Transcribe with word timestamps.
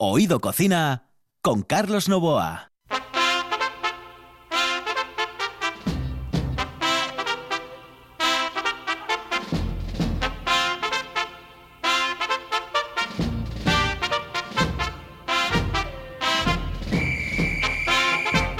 Oído 0.00 0.38
Cocina 0.38 1.08
con 1.42 1.62
Carlos 1.62 2.08
Novoa. 2.08 2.70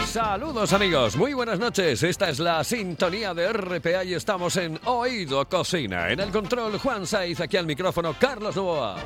Saludos 0.07 0.73
amigos, 0.73 1.16
muy 1.16 1.34
buenas 1.34 1.61
noches. 1.61 2.02
Esta 2.02 2.30
es 2.30 2.41
la 2.41 2.64
sintonía 2.64 3.32
de 3.32 3.52
RPA 3.52 4.02
y 4.02 4.14
estamos 4.14 4.57
en 4.57 4.80
Oído 4.86 5.48
Cocina. 5.48 6.11
En 6.11 6.18
el 6.18 6.32
control 6.32 6.80
Juan 6.80 7.07
Saiz, 7.07 7.39
aquí 7.41 7.57
al 7.57 7.66
micrófono 7.66 8.16
Carlos 8.18 8.57
Novoa. 8.57 8.96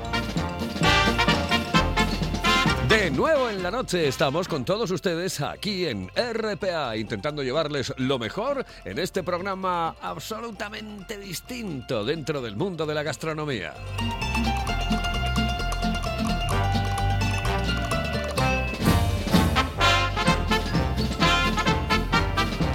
De 2.92 3.10
nuevo 3.10 3.48
en 3.48 3.62
la 3.62 3.70
noche 3.70 4.06
estamos 4.06 4.46
con 4.46 4.66
todos 4.66 4.90
ustedes 4.90 5.40
aquí 5.40 5.86
en 5.86 6.10
RPA, 6.14 6.94
intentando 6.94 7.42
llevarles 7.42 7.94
lo 7.96 8.18
mejor 8.18 8.66
en 8.84 8.98
este 8.98 9.22
programa 9.22 9.96
absolutamente 10.02 11.16
distinto 11.16 12.04
dentro 12.04 12.42
del 12.42 12.54
mundo 12.54 12.84
de 12.84 12.94
la 12.94 13.02
gastronomía. 13.02 13.72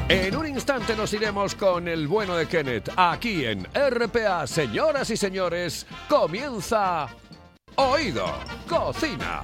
En 0.09 0.35
un 0.35 0.47
instante 0.47 0.95
nos 0.95 1.13
iremos 1.13 1.53
con 1.53 1.87
el 1.87 2.07
bueno 2.07 2.35
de 2.35 2.47
Kenneth. 2.47 2.89
Aquí 2.97 3.45
en 3.45 3.67
RPA, 3.71 4.47
señoras 4.47 5.11
y 5.11 5.15
señores, 5.15 5.85
comienza 6.09 7.07
Oído 7.75 8.33
Cocina. 8.67 9.43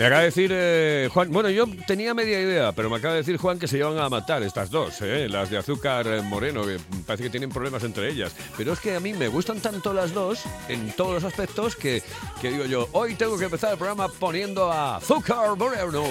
Me 0.00 0.06
acaba 0.06 0.20
de 0.20 0.28
decir 0.28 0.50
eh, 0.50 1.10
Juan, 1.12 1.30
bueno, 1.30 1.50
yo 1.50 1.66
tenía 1.86 2.14
media 2.14 2.40
idea, 2.40 2.72
pero 2.72 2.88
me 2.88 2.96
acaba 2.96 3.12
de 3.12 3.20
decir 3.20 3.36
Juan 3.36 3.58
que 3.58 3.68
se 3.68 3.76
llevan 3.76 3.98
a 3.98 4.08
matar 4.08 4.42
estas 4.42 4.70
dos, 4.70 5.02
eh, 5.02 5.28
las 5.28 5.50
de 5.50 5.58
azúcar 5.58 6.06
eh, 6.06 6.22
moreno, 6.22 6.64
que 6.64 6.78
parece 7.06 7.24
que 7.24 7.28
tienen 7.28 7.50
problemas 7.50 7.84
entre 7.84 8.08
ellas. 8.08 8.32
Pero 8.56 8.72
es 8.72 8.80
que 8.80 8.96
a 8.96 9.00
mí 9.00 9.12
me 9.12 9.28
gustan 9.28 9.60
tanto 9.60 9.92
las 9.92 10.14
dos, 10.14 10.44
en 10.70 10.90
todos 10.92 11.12
los 11.12 11.24
aspectos, 11.24 11.76
que, 11.76 12.02
que 12.40 12.50
digo 12.50 12.64
yo, 12.64 12.88
hoy 12.92 13.14
tengo 13.14 13.36
que 13.36 13.44
empezar 13.44 13.72
el 13.72 13.76
programa 13.76 14.08
poniendo 14.08 14.72
a 14.72 14.96
azúcar 14.96 15.54
moreno. 15.54 16.06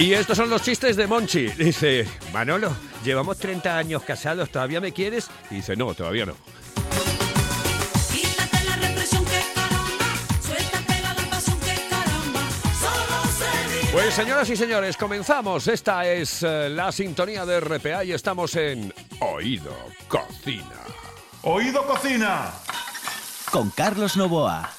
Y 0.00 0.14
estos 0.14 0.38
son 0.38 0.48
los 0.48 0.62
chistes 0.62 0.96
de 0.96 1.06
Monchi. 1.06 1.48
Dice, 1.48 2.08
Manolo, 2.32 2.74
llevamos 3.04 3.36
30 3.36 3.76
años 3.76 4.02
casados, 4.02 4.48
¿todavía 4.48 4.80
me 4.80 4.92
quieres? 4.92 5.28
Y 5.50 5.56
dice, 5.56 5.76
no, 5.76 5.92
todavía 5.92 6.24
no. 6.24 6.34
Pues 13.92 14.14
señoras 14.14 14.48
y 14.48 14.56
señores, 14.56 14.96
comenzamos. 14.96 15.68
Esta 15.68 16.06
es 16.06 16.44
eh, 16.44 16.70
la 16.70 16.90
sintonía 16.92 17.44
de 17.44 17.60
RPA 17.60 18.02
y 18.02 18.12
estamos 18.12 18.56
en 18.56 18.94
Oído 19.20 19.76
Cocina. 20.08 20.80
Oído 21.42 21.86
Cocina. 21.86 22.52
Con 23.50 23.68
Carlos 23.68 24.16
Novoa. 24.16 24.70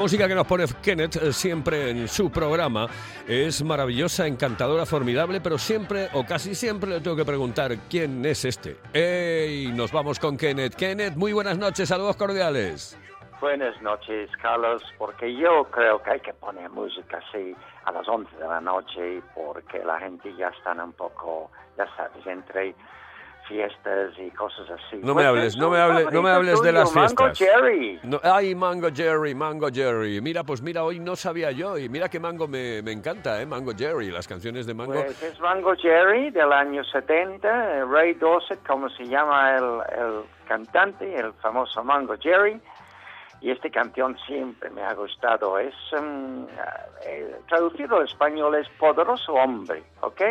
Música 0.00 0.26
que 0.26 0.34
nos 0.34 0.46
pone 0.46 0.64
Kenneth 0.82 1.16
eh, 1.16 1.30
siempre 1.30 1.90
en 1.90 2.08
su 2.08 2.30
programa 2.30 2.86
es 3.28 3.62
maravillosa, 3.62 4.26
encantadora, 4.26 4.86
formidable, 4.86 5.42
pero 5.42 5.58
siempre 5.58 6.08
o 6.14 6.24
casi 6.24 6.54
siempre 6.54 6.88
le 6.88 7.00
tengo 7.02 7.14
que 7.14 7.24
preguntar 7.26 7.76
quién 7.90 8.24
es 8.24 8.46
este. 8.46 8.78
¡Ey! 8.94 9.70
Nos 9.72 9.92
vamos 9.92 10.18
con 10.18 10.38
Kenneth. 10.38 10.74
Kenneth, 10.74 11.16
muy 11.16 11.34
buenas 11.34 11.58
noches, 11.58 11.90
saludos 11.90 12.16
cordiales. 12.16 12.98
Buenas 13.42 13.78
noches, 13.82 14.30
Carlos, 14.40 14.82
porque 14.96 15.36
yo 15.36 15.64
creo 15.64 16.02
que 16.02 16.12
hay 16.12 16.20
que 16.20 16.32
poner 16.32 16.70
música 16.70 17.18
así 17.18 17.54
a 17.84 17.92
las 17.92 18.08
11 18.08 18.34
de 18.38 18.48
la 18.48 18.60
noche 18.62 19.22
porque 19.34 19.84
la 19.84 19.98
gente 19.98 20.34
ya 20.34 20.48
está 20.48 20.72
un 20.82 20.94
poco, 20.94 21.50
ya 21.76 21.86
sabes, 21.94 22.26
entre 22.26 22.74
fiestas 23.50 24.12
y 24.16 24.30
cosas 24.30 24.70
así. 24.70 24.96
No 25.02 25.12
Pues 25.12 25.16
me 25.16 25.24
hables, 25.26 25.46
es 25.46 25.56
no 25.56 25.70
me 25.70 25.78
hables, 25.78 26.12
no 26.12 26.22
me 26.22 26.30
hables 26.30 26.62
de 26.62 26.70
las 26.72 26.94
Mango 26.94 27.08
fiestas. 27.32 27.38
Jerry. 27.38 28.00
No, 28.04 28.20
ay, 28.22 28.54
Mango 28.54 28.88
Jerry, 28.94 29.34
Mango 29.34 29.68
Jerry. 29.72 30.20
Mira, 30.20 30.44
pues 30.44 30.62
mira, 30.62 30.84
hoy 30.84 31.00
no 31.00 31.16
sabía 31.16 31.50
yo. 31.50 31.76
Y 31.76 31.88
mira 31.88 32.08
que 32.08 32.20
Mango 32.20 32.46
me, 32.46 32.80
me 32.82 32.92
encanta, 32.92 33.42
¿eh? 33.42 33.46
Mango 33.46 33.72
Jerry, 33.76 34.10
las 34.10 34.28
canciones 34.28 34.66
de 34.66 34.74
Mango. 34.74 34.92
Pues 34.92 35.20
es 35.22 35.40
Mango 35.40 35.74
Jerry 35.74 36.30
del 36.30 36.52
año 36.52 36.84
70, 36.84 37.48
eh, 37.78 37.84
Ray 37.84 38.14
Dorset, 38.14 38.64
como 38.64 38.88
se 38.90 39.04
llama 39.06 39.56
el, 39.56 39.64
el 39.98 40.20
cantante, 40.46 41.12
el 41.16 41.32
famoso 41.34 41.82
Mango 41.82 42.14
Jerry. 42.20 42.60
Y 43.40 43.50
esta 43.50 43.68
canción 43.70 44.16
siempre 44.26 44.70
me 44.70 44.82
ha 44.82 44.94
gustado. 44.94 45.58
Es, 45.58 45.74
eh, 47.06 47.36
traducido 47.48 47.96
al 47.96 48.04
español 48.04 48.54
es 48.54 48.68
Poderoso 48.78 49.32
Hombre, 49.32 49.82
¿ok? 50.02 50.22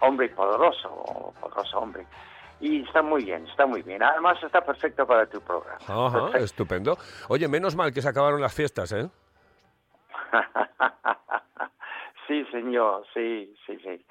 Hombre 0.00 0.28
poderoso, 0.28 1.32
poderoso 1.40 1.78
hombre. 1.78 2.06
Y 2.60 2.82
está 2.82 3.02
muy 3.02 3.24
bien, 3.24 3.46
está 3.46 3.66
muy 3.66 3.82
bien. 3.82 4.02
Además 4.02 4.42
está 4.42 4.60
perfecto 4.64 5.06
para 5.06 5.26
tu 5.26 5.40
programa. 5.40 5.78
Ajá, 5.86 6.12
Perfecto. 6.22 6.44
estupendo. 6.44 6.98
Oye, 7.28 7.46
menos 7.48 7.76
mal 7.76 7.92
que 7.92 8.02
se 8.02 8.08
acabaron 8.08 8.40
las 8.40 8.54
fiestas, 8.54 8.92
¿eh? 8.92 9.08
sí, 12.26 12.44
señor, 12.50 13.04
sí, 13.14 13.54
sí, 13.66 13.78
sí. 13.82 14.04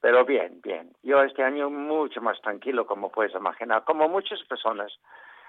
Pero 0.00 0.24
bien, 0.24 0.60
bien. 0.62 0.92
Yo 1.02 1.22
este 1.22 1.42
año 1.42 1.70
mucho 1.70 2.20
más 2.20 2.40
tranquilo, 2.40 2.86
como 2.86 3.10
puedes 3.10 3.34
imaginar, 3.34 3.84
como 3.84 4.08
muchas 4.08 4.40
personas. 4.44 4.92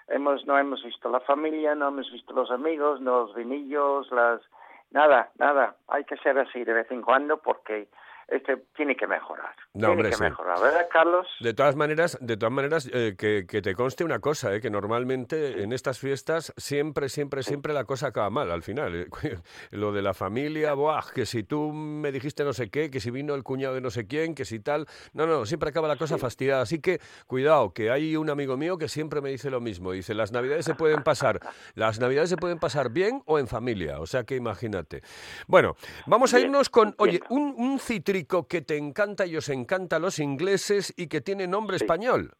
Hemos, 0.07 0.43
no 0.47 0.57
hemos 0.57 0.83
visto 0.83 1.07
la 1.09 1.19
familia, 1.19 1.75
no 1.75 1.89
hemos 1.89 2.11
visto 2.11 2.33
los 2.33 2.49
amigos, 2.49 2.99
los 3.01 3.33
vinillos, 3.35 4.11
las... 4.11 4.41
Nada, 4.89 5.29
nada. 5.37 5.75
Hay 5.87 6.03
que 6.05 6.17
ser 6.17 6.39
así 6.39 6.63
de 6.63 6.73
vez 6.73 6.89
en 6.89 7.03
cuando 7.03 7.37
porque 7.37 7.89
este 8.31 8.57
tiene 8.75 8.95
que 8.95 9.07
mejorar. 9.07 9.55
No, 9.73 9.79
tiene 9.79 9.91
hombre, 9.93 10.09
que 10.09 10.15
sí. 10.15 10.23
mejorar, 10.23 10.59
¿verdad, 10.61 10.87
Carlos? 10.91 11.27
De 11.39 11.53
todas 11.53 11.75
maneras, 11.75 12.17
de 12.21 12.37
todas 12.37 12.53
maneras, 12.53 12.89
eh, 12.93 13.15
que, 13.17 13.45
que 13.47 13.61
te 13.61 13.75
conste 13.75 14.03
una 14.03 14.19
cosa, 14.19 14.53
eh, 14.55 14.61
que 14.61 14.69
normalmente 14.69 15.63
en 15.63 15.73
estas 15.73 15.99
fiestas 15.99 16.53
siempre, 16.57 17.09
siempre, 17.09 17.43
siempre 17.43 17.73
la 17.73 17.83
cosa 17.85 18.07
acaba 18.07 18.29
mal 18.29 18.51
al 18.51 18.63
final. 18.63 18.95
eh. 18.95 19.07
Lo 19.71 19.91
de 19.91 20.01
la 20.01 20.13
familia, 20.13 20.73
buah, 20.73 21.11
que 21.13 21.25
si 21.25 21.43
tú 21.43 21.71
me 21.73 22.11
dijiste 22.11 22.43
no 22.43 22.53
sé 22.53 22.69
qué, 22.69 22.89
que 22.89 22.99
si 22.99 23.11
vino 23.11 23.35
el 23.35 23.43
cuñado 23.43 23.75
de 23.75 23.81
no 23.81 23.89
sé 23.89 24.07
quién, 24.07 24.35
que 24.35 24.45
si 24.45 24.59
tal. 24.59 24.85
No, 25.13 25.25
no, 25.27 25.45
siempre 25.45 25.69
acaba 25.69 25.87
la 25.87 25.95
cosa 25.97 26.17
fastidiada. 26.17 26.61
Así 26.61 26.79
que 26.79 26.99
cuidado, 27.27 27.73
que 27.73 27.91
hay 27.91 28.15
un 28.15 28.29
amigo 28.29 28.57
mío 28.57 28.77
que 28.77 28.87
siempre 28.87 29.21
me 29.21 29.29
dice 29.29 29.49
lo 29.49 29.61
mismo. 29.61 29.91
Dice, 29.91 30.13
las 30.13 30.31
navidades 30.31 30.65
se 30.65 30.75
pueden 30.75 31.03
pasar, 31.03 31.39
las 31.75 31.99
navidades 31.99 32.29
se 32.29 32.37
pueden 32.37 32.59
pasar 32.59 32.89
bien 32.91 33.21
o 33.25 33.39
en 33.39 33.47
familia. 33.47 33.99
O 33.99 34.05
sea 34.05 34.23
que 34.23 34.35
imagínate. 34.35 35.01
Bueno, 35.47 35.75
vamos 36.05 36.33
a 36.33 36.39
irnos 36.39 36.69
con, 36.69 36.95
oye, 36.97 37.19
un, 37.29 37.53
un 37.57 37.79
que 38.27 38.61
te 38.61 38.77
encanta 38.77 39.25
y 39.25 39.35
os 39.37 39.49
encanta 39.49 39.97
a 39.97 39.99
los 39.99 40.19
ingleses 40.19 40.93
y 40.97 41.07
que 41.07 41.21
tiene 41.21 41.47
nombre 41.47 41.77
Sí. 41.77 41.85
español. 41.85 42.31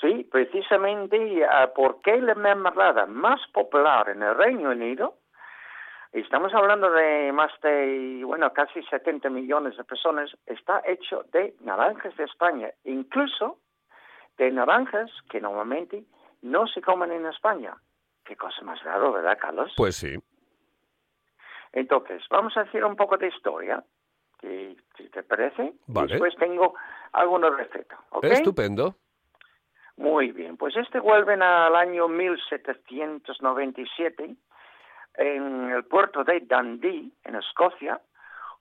Sí, 0.00 0.28
precisamente 0.30 1.44
ah, 1.44 1.72
porque 1.74 2.20
la 2.20 2.34
mermelada 2.34 3.06
más 3.06 3.40
popular 3.52 4.08
en 4.10 4.22
el 4.22 4.34
Reino 4.36 4.70
Unido, 4.70 5.18
estamos 6.12 6.54
hablando 6.54 6.90
de 6.90 7.32
más 7.32 7.50
de, 7.62 8.22
bueno, 8.24 8.52
casi 8.52 8.80
70 8.84 9.28
millones 9.30 9.76
de 9.76 9.82
personas, 9.84 10.30
está 10.46 10.82
hecho 10.86 11.24
de 11.32 11.54
naranjas 11.60 12.16
de 12.16 12.24
España, 12.24 12.70
incluso 12.84 13.58
de 14.36 14.52
naranjas 14.52 15.10
que 15.28 15.40
normalmente 15.40 16.04
no 16.42 16.68
se 16.68 16.80
comen 16.80 17.10
en 17.10 17.26
España. 17.26 17.74
Qué 18.24 18.36
cosa 18.36 18.62
más 18.62 18.80
raro, 18.84 19.12
¿verdad, 19.12 19.36
Carlos? 19.40 19.72
Pues 19.76 19.96
sí. 19.96 20.14
Entonces, 21.72 22.22
vamos 22.30 22.56
a 22.56 22.60
hacer 22.60 22.84
un 22.84 22.94
poco 22.94 23.16
de 23.16 23.28
historia, 23.28 23.82
si 24.40 24.76
te 25.10 25.22
parece. 25.22 25.74
Vale. 25.86 26.08
Después 26.08 26.34
tengo 26.36 26.74
alguna 27.12 27.50
receta, 27.50 27.98
¿ok? 28.10 28.24
Estupendo. 28.24 28.96
Muy 29.96 30.30
bien, 30.30 30.56
pues 30.56 30.76
este 30.76 31.00
vuelven 31.00 31.42
al 31.42 31.74
año 31.74 32.06
1797 32.06 34.36
en 35.14 35.70
el 35.70 35.84
puerto 35.84 36.22
de 36.22 36.40
Dundee, 36.40 37.10
en 37.24 37.34
Escocia, 37.34 38.00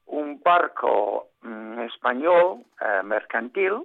un 0.07 0.41
barco 0.41 1.27
mm, 1.41 1.81
español 1.81 2.63
eh, 2.81 3.03
mercantil, 3.03 3.83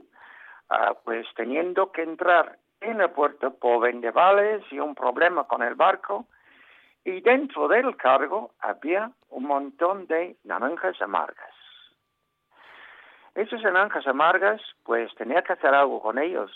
ah, 0.71 0.95
pues 1.05 1.27
teniendo 1.37 1.93
que 1.93 2.03
entrar 2.03 2.57
en 2.81 3.03
el 3.03 3.11
puerto 3.11 3.53
por 3.55 3.83
vendavales 3.83 4.63
y 4.71 4.79
un 4.79 4.95
problema 4.95 5.45
con 5.45 5.63
el 5.63 5.75
barco, 5.75 6.27
y 7.05 7.21
dentro 7.21 7.69
del 7.69 7.97
cargo 7.97 8.53
había 8.61 9.11
un 9.29 9.45
montón 9.45 10.07
de 10.07 10.37
naranjas 10.45 11.01
amargas. 11.03 11.62
Esas 13.35 13.63
naranjas 13.63 14.07
amargas, 14.07 14.61
pues 14.85 15.15
tenía 15.15 15.43
que 15.43 15.55
hacer 15.55 15.75
algo 15.75 16.01
con 16.03 16.19
ellos. 16.19 16.51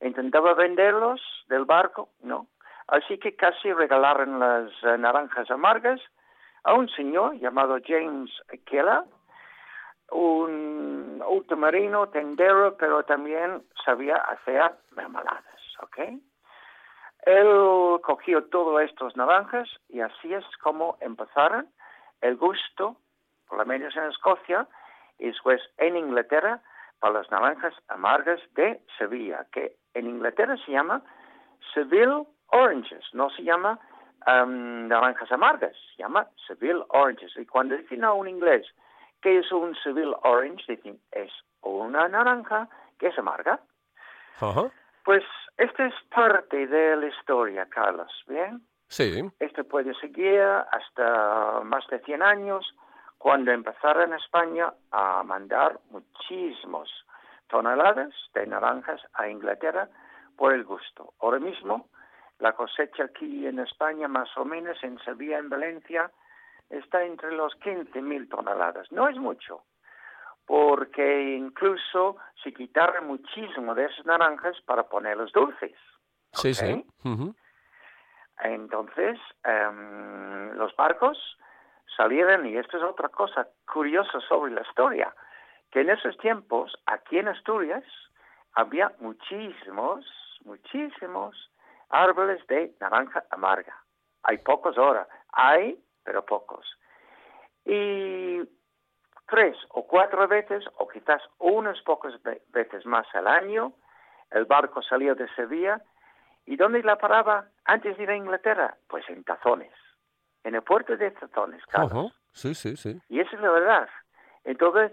Intentaba 0.00 0.54
venderlos 0.54 1.20
del 1.48 1.64
barco, 1.64 2.08
no. 2.22 2.46
Así 2.88 3.18
que 3.18 3.34
casi 3.34 3.72
regalaron 3.72 4.38
las 4.38 4.70
eh, 4.82 4.96
naranjas 4.98 5.50
amargas 5.50 6.00
a 6.64 6.74
un 6.74 6.88
señor 6.88 7.34
llamado 7.38 7.78
James 7.84 8.30
Keller, 8.64 9.02
un 10.10 11.22
ultramarino, 11.28 12.08
tendero, 12.08 12.76
pero 12.76 13.02
también 13.02 13.62
sabía 13.84 14.16
hacer 14.16 14.72
mermeladas, 14.92 15.44
¿ok? 15.82 15.98
Él 17.22 18.00
cogió 18.02 18.44
todos 18.44 18.82
estos 18.82 19.16
naranjas 19.16 19.68
y 19.88 20.00
así 20.00 20.32
es 20.32 20.44
como 20.62 20.96
empezaron 21.00 21.68
el 22.20 22.36
gusto, 22.36 22.96
por 23.48 23.58
lo 23.58 23.66
menos 23.66 23.94
en 23.96 24.04
Escocia, 24.04 24.68
y 25.18 25.26
después 25.26 25.60
en 25.78 25.96
Inglaterra, 25.96 26.60
para 26.98 27.14
las 27.14 27.30
naranjas 27.30 27.74
amargas 27.88 28.40
de 28.54 28.80
Sevilla, 28.98 29.46
que 29.52 29.76
en 29.94 30.06
Inglaterra 30.06 30.56
se 30.64 30.72
llama 30.72 31.02
Seville 31.74 32.26
Oranges, 32.48 33.04
no 33.12 33.30
se 33.30 33.42
llama 33.42 33.78
am, 34.24 34.88
naranjas 34.88 35.30
amargas, 35.32 35.76
se 35.94 36.02
llama 36.02 36.26
Seville 36.46 36.84
Oranges. 36.88 37.32
Y 37.36 37.46
cuando 37.46 37.76
dicen 37.76 38.04
a 38.04 38.12
un 38.12 38.28
inglés 38.28 38.66
que 39.20 39.38
es 39.38 39.50
un 39.52 39.74
Seville 39.76 40.14
Orange, 40.22 40.64
dicen 40.68 41.00
es 41.12 41.32
una 41.62 42.08
naranja 42.08 42.68
que 42.98 43.08
es 43.08 43.18
amarga. 43.18 43.60
Ajá. 44.40 44.70
Pues 45.04 45.24
esta 45.56 45.86
es 45.86 45.94
parte 46.14 46.66
de 46.66 46.96
la 46.96 47.06
historia, 47.06 47.66
Carlos, 47.66 48.10
¿bien? 48.26 48.60
Sí. 48.88 49.22
Esto 49.40 49.64
puede 49.64 49.94
seguir 49.94 50.40
hasta 50.40 51.60
más 51.64 51.86
de 51.88 51.98
100 52.00 52.22
años, 52.22 52.74
cuando 53.26 53.50
empezaron 53.50 54.12
en 54.12 54.18
España 54.20 54.72
a 54.92 55.20
mandar 55.24 55.80
muchísimos 55.90 56.88
toneladas 57.48 58.14
de 58.34 58.46
naranjas 58.46 59.00
a 59.14 59.28
Inglaterra 59.28 59.88
por 60.36 60.52
el 60.54 60.62
gusto. 60.62 61.12
Ahora 61.18 61.40
mismo, 61.40 61.88
la 62.38 62.52
cosecha 62.52 63.06
aquí 63.06 63.44
en 63.44 63.58
España, 63.58 64.06
más 64.06 64.28
o 64.36 64.44
menos 64.44 64.78
en 64.84 65.00
Sevilla, 65.00 65.38
en 65.38 65.48
Valencia, 65.48 66.08
está 66.70 67.02
entre 67.02 67.32
los 67.32 67.52
15.000 67.58 68.28
toneladas. 68.28 68.92
No 68.92 69.08
es 69.08 69.16
mucho, 69.16 69.64
porque 70.46 71.34
incluso 71.36 72.18
se 72.44 72.52
quitaron 72.52 73.08
muchísimo 73.08 73.74
de 73.74 73.86
esas 73.86 74.06
naranjas 74.06 74.54
para 74.66 74.84
ponerlos 74.84 75.32
dulces. 75.32 75.76
Sí, 76.30 76.54
sí. 76.54 76.86
Entonces, 78.38 79.18
em, 79.42 80.52
los 80.52 80.76
barcos 80.76 81.18
salieron, 81.96 82.46
y 82.46 82.56
esto 82.56 82.76
es 82.76 82.82
otra 82.82 83.08
cosa 83.08 83.48
curiosa 83.72 84.20
sobre 84.28 84.52
la 84.52 84.62
historia, 84.62 85.14
que 85.70 85.80
en 85.80 85.90
esos 85.90 86.16
tiempos, 86.18 86.72
aquí 86.86 87.18
en 87.18 87.28
Asturias, 87.28 87.84
había 88.54 88.92
muchísimos, 89.00 90.04
muchísimos 90.44 91.50
árboles 91.90 92.46
de 92.46 92.74
naranja 92.80 93.24
amarga. 93.30 93.74
Hay 94.22 94.38
pocos 94.38 94.76
ahora, 94.78 95.06
hay, 95.32 95.78
pero 96.04 96.24
pocos. 96.24 96.66
Y 97.64 98.40
tres 99.28 99.56
o 99.70 99.86
cuatro 99.86 100.26
veces, 100.28 100.64
o 100.78 100.88
quizás 100.88 101.22
unas 101.38 101.80
pocas 101.82 102.20
ve- 102.22 102.42
veces 102.48 102.86
más 102.86 103.06
al 103.14 103.26
año, 103.26 103.72
el 104.30 104.44
barco 104.44 104.82
salió 104.82 105.14
de 105.14 105.28
Sevilla 105.34 105.82
¿Y 106.48 106.54
dónde 106.56 106.80
la 106.84 106.96
paraba 106.96 107.48
antes 107.64 107.96
de 107.96 108.04
ir 108.04 108.10
a 108.10 108.16
Inglaterra? 108.16 108.76
Pues 108.88 109.04
en 109.10 109.24
Tazones, 109.24 109.72
en 110.46 110.54
el 110.54 110.62
puerto 110.62 110.96
de 110.96 111.10
Tazones, 111.10 111.60
Carlos. 111.66 111.92
Ajá. 111.92 112.20
Sí, 112.32 112.54
sí, 112.54 112.76
sí. 112.76 113.00
Y 113.08 113.18
esa 113.18 113.34
es 113.34 113.42
la 113.42 113.50
verdad. 113.50 113.88
Entonces, 114.44 114.92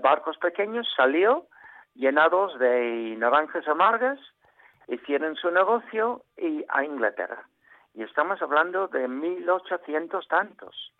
barcos 0.00 0.38
pequeños 0.38 0.86
salió 0.96 1.48
llenados 1.94 2.56
de 2.60 3.16
naranjas 3.18 3.66
amargas, 3.66 4.20
hicieron 4.86 5.34
su 5.34 5.50
negocio 5.50 6.22
y 6.36 6.64
a 6.68 6.84
Inglaterra. 6.84 7.48
Y 7.94 8.04
estamos 8.04 8.40
hablando 8.40 8.86
de 8.86 9.08
1800 9.08 10.28
tantos. 10.28 10.92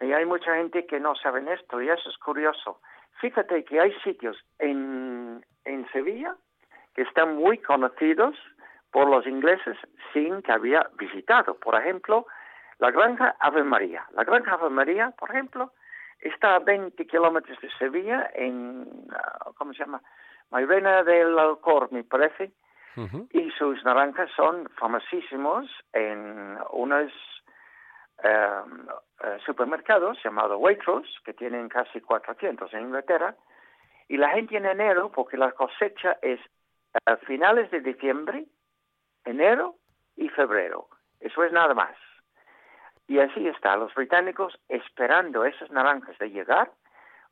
Y 0.00 0.12
hay 0.12 0.26
mucha 0.26 0.56
gente 0.56 0.86
que 0.86 0.98
no 0.98 1.14
saben 1.14 1.46
esto 1.46 1.80
y 1.80 1.88
eso 1.88 2.10
es 2.10 2.18
curioso. 2.18 2.80
Fíjate 3.20 3.64
que 3.64 3.80
hay 3.80 3.92
sitios 4.00 4.36
en, 4.58 5.46
en 5.64 5.88
Sevilla 5.92 6.34
que 6.94 7.02
están 7.02 7.36
muy 7.36 7.58
conocidos 7.58 8.34
por 8.94 9.10
los 9.10 9.26
ingleses 9.26 9.76
sin 10.12 10.40
que 10.42 10.52
había 10.52 10.88
visitado. 10.96 11.54
Por 11.54 11.74
ejemplo, 11.74 12.26
la 12.78 12.92
granja 12.92 13.34
Ave 13.40 13.64
María. 13.64 14.06
La 14.12 14.22
granja 14.22 14.52
Ave 14.52 14.70
María, 14.70 15.10
por 15.18 15.32
ejemplo, 15.32 15.72
está 16.20 16.54
a 16.54 16.58
20 16.60 17.04
kilómetros 17.04 17.60
de 17.60 17.70
Sevilla 17.72 18.30
en, 18.34 18.86
ah, 19.10 19.50
¿cómo 19.56 19.72
se 19.72 19.80
llama? 19.80 20.00
Mairena 20.52 21.02
del 21.02 21.36
Alcor, 21.36 21.90
me 21.90 22.04
parece, 22.04 22.52
y 23.32 23.50
sus 23.58 23.84
naranjas 23.84 24.30
son 24.36 24.68
famosísimos 24.78 25.68
en 25.92 26.56
unos 26.70 27.10
eh, 28.22 28.62
eh, 29.24 29.38
supermercados 29.44 30.18
llamados 30.22 30.60
Waitrose, 30.60 31.10
que 31.24 31.32
tienen 31.32 31.68
casi 31.68 32.00
400 32.00 32.72
en 32.72 32.82
Inglaterra, 32.82 33.34
y 34.06 34.18
la 34.18 34.28
gente 34.28 34.56
en 34.56 34.66
enero, 34.66 35.10
porque 35.10 35.36
la 35.36 35.50
cosecha 35.50 36.16
es 36.22 36.38
a 37.06 37.16
finales 37.16 37.68
de 37.72 37.80
diciembre, 37.80 38.46
enero 39.24 39.76
y 40.16 40.28
febrero. 40.30 40.88
Eso 41.20 41.42
es 41.44 41.52
nada 41.52 41.74
más. 41.74 41.94
Y 43.06 43.18
así 43.18 43.46
está, 43.48 43.76
los 43.76 43.94
británicos 43.94 44.58
esperando 44.68 45.44
esas 45.44 45.70
naranjas 45.70 46.16
de 46.18 46.30
llegar 46.30 46.70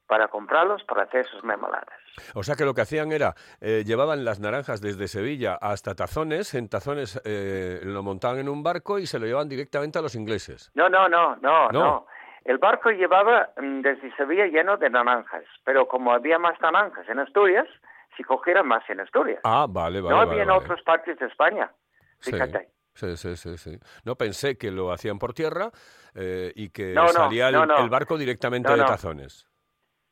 para 0.07 0.29
comprarlos 0.29 0.83
para 0.85 1.05
hacer 1.05 1.25
sus 1.27 1.43
mermeladas. 1.45 1.89
O 2.35 2.43
sea 2.43 2.55
que 2.57 2.65
lo 2.67 2.75
que 2.75 2.83
hacían 2.83 3.13
era, 3.13 3.35
eh, 3.61 3.83
llevaban 3.87 4.25
las 4.25 4.41
naranjas 4.41 4.83
desde 4.83 5.09
Sevilla 5.09 5.55
hasta 5.61 5.95
Tazones, 5.95 6.53
en 6.55 6.69
Tazones 6.69 7.21
eh, 7.25 7.81
lo 7.85 8.03
montaban 8.03 8.39
en 8.39 8.49
un 8.51 8.63
barco 8.63 8.99
y 8.99 9.07
se 9.07 9.19
lo 9.19 9.25
llevaban 9.27 9.49
directamente 9.49 9.99
a 9.99 10.03
los 10.03 10.15
ingleses. 10.15 10.71
No, 10.75 10.89
no, 10.91 11.09
no, 11.09 11.37
no, 11.37 11.69
No. 11.69 11.73
no. 11.73 12.07
El 12.45 12.59
barco 12.59 12.91
llevaba 12.91 13.51
mm, 13.57 13.83
desde 13.83 14.15
Sevilla 14.17 14.47
lleno 14.47 14.77
de 14.77 14.91
naranjas, 14.91 15.45
pero 15.65 15.87
como 15.87 16.13
había 16.13 16.39
más 16.41 16.61
naranjas 16.61 17.09
en 17.09 17.21
Asturias, 17.21 17.69
si 18.17 18.25
cogieran 18.25 18.67
más 18.67 18.83
en 18.91 18.99
Asturias. 19.01 19.41
Ah, 19.45 19.67
vale, 19.71 20.01
vale. 20.01 20.11
no 20.13 20.19
vale, 20.19 20.31
había 20.33 20.43
en 20.43 20.49
vale. 20.49 20.61
otras 20.65 20.83
partes 20.83 21.17
de 21.21 21.27
España. 21.27 21.71
Sí, 22.23 22.33
Fíjate. 22.33 22.69
Sí, 22.95 23.17
sí, 23.17 23.37
sí, 23.37 23.57
sí. 23.57 23.79
No 24.05 24.17
pensé 24.17 24.57
que 24.57 24.71
lo 24.71 24.93
hacían 24.93 25.19
por 25.19 25.33
tierra 25.33 25.71
eh, 26.15 26.53
y 26.55 26.71
que 26.71 26.93
No, 26.93 27.05
no, 27.05 27.09
salía 27.09 27.49
el, 27.49 27.55
no, 27.55 27.67
no. 27.67 27.79
el 27.79 27.91
barco 27.91 28.19
directamente 28.19 28.71
de. 28.71 28.85
Tazones. 28.85 29.49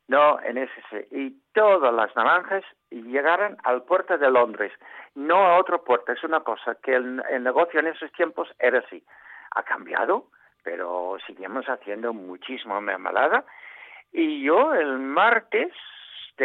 No, 0.07 0.41
en 0.41 0.57
ese 0.57 0.73
sí. 0.89 0.97
Y 1.11 1.41
todas 1.53 1.93
las 1.93 2.13
naranjas 2.15 2.63
llegaron 2.89 3.55
al 3.63 3.83
puerto 3.83 4.17
de 4.17 4.29
Londres, 4.29 4.73
no 5.15 5.37
a 5.45 5.57
otro 5.57 5.83
puerto. 5.83 6.11
Es 6.11 6.23
una 6.23 6.41
cosa 6.41 6.75
que 6.83 6.95
el, 6.95 7.23
el 7.29 7.43
negocio 7.43 7.79
en 7.79 7.87
esos 7.87 8.11
tiempos 8.13 8.49
era 8.59 8.79
así. 8.79 9.03
Ha 9.51 9.63
cambiado, 9.63 10.27
pero 10.63 11.17
seguimos 11.25 11.65
haciendo 11.67 12.13
muchísimo 12.13 12.81
mermelada. 12.81 13.45
Y 14.11 14.43
yo 14.43 14.73
el 14.73 14.99
martes 14.99 15.71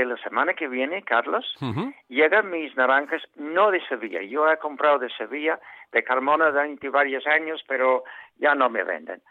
de 0.01 0.05
la 0.05 0.17
semana 0.19 0.53
que 0.53 0.69
viene, 0.69 1.03
Carlos, 1.03 1.55
llegan 2.09 2.51
mis 2.51 2.77
naranjas 2.77 3.23
no 3.37 3.71
de 3.71 3.81
Sevilla. 3.87 4.21
Yo 4.23 4.51
he 4.51 4.59
comprado 4.59 4.99
de 4.99 5.09
Sevilla, 5.11 5.59
de 5.91 6.05
Carmona 6.05 6.51
durante 6.51 6.91
varios 6.91 7.27
años, 7.27 7.65
pero 7.67 8.05
ya 8.37 8.55
no 8.55 8.69
me 8.69 8.85
venden. 8.85 9.23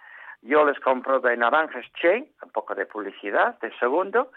Yo 0.42 0.66
les 0.66 0.80
compro 0.80 1.20
de 1.20 1.38
naranjas 1.38 1.86
Che, 2.02 2.32
un 2.42 2.50
poco 2.52 2.74
de 2.74 2.86
publicidad, 2.88 3.60
de 3.60 3.72
segundo. 3.78 4.32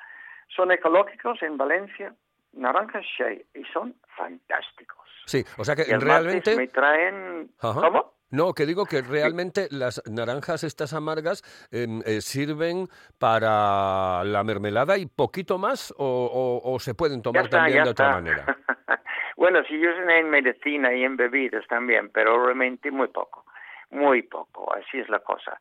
Son 0.49 0.71
ecológicos 0.71 1.43
en 1.43 1.57
Valencia, 1.57 2.15
naranjas 2.53 3.07
Che, 3.17 3.47
y 3.55 3.65
son 3.73 3.95
fantásticos. 4.17 5.09
Sí, 5.25 5.45
o 5.57 5.65
sea 5.65 5.75
que 5.75 5.85
Y 5.89 5.95
realmente... 5.95 6.57
me 6.57 6.69
traen... 6.69 7.51
Ajá. 7.61 7.81
¿Cómo? 7.81 8.18
No, 8.31 8.53
que 8.53 8.67
digo 8.67 8.85
que 8.85 9.01
realmente 9.03 9.69
las 9.71 10.03
naranjas 10.11 10.63
estas 10.65 10.93
amargas 10.93 11.43
em, 11.73 12.03
eh, 12.05 12.21
sirven 12.21 12.87
para 13.19 14.23
la 14.25 14.45
mermelada 14.45 14.99
y 14.99 15.07
poquito 15.07 15.59
más 15.59 15.93
o, 15.97 16.05
o- 16.07 16.75
o 16.75 16.79
se 16.79 16.95
pueden 16.95 17.23
tomar 17.23 17.45
está, 17.45 17.59
también 17.59 17.85
de 17.85 17.91
otra 17.91 18.11
manera. 18.11 18.45
bueno, 19.37 19.63
se 19.65 19.77
usan 19.79 20.11
en 20.11 20.29
medicina 20.31 20.93
y 20.95 21.05
en 21.05 21.17
bebidas 21.17 21.67
también, 21.69 22.11
pero 22.11 22.45
realmente 22.45 22.91
muy 22.91 23.09
poco, 23.09 23.45
muy 23.91 24.23
poco, 24.23 24.75
así 24.75 24.99
es 24.99 25.09
la 25.09 25.21
cosa. 25.21 25.59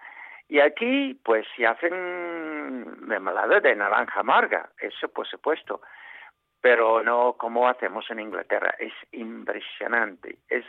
Y 0.50 0.60
aquí, 0.60 1.14
pues, 1.26 1.46
se 1.56 1.66
hacen 1.68 3.06
mermelada 3.08 3.60
de 3.60 3.76
naranja 3.76 4.22
amarga, 4.22 4.70
eso 4.80 5.10
por 5.10 5.28
supuesto, 5.28 5.82
pero 6.62 7.04
no 7.04 7.34
como 7.38 7.68
hacemos 7.68 8.10
en 8.10 8.20
Inglaterra, 8.22 8.74
es 8.80 8.94
impresionante, 9.12 10.40
es, 10.50 10.64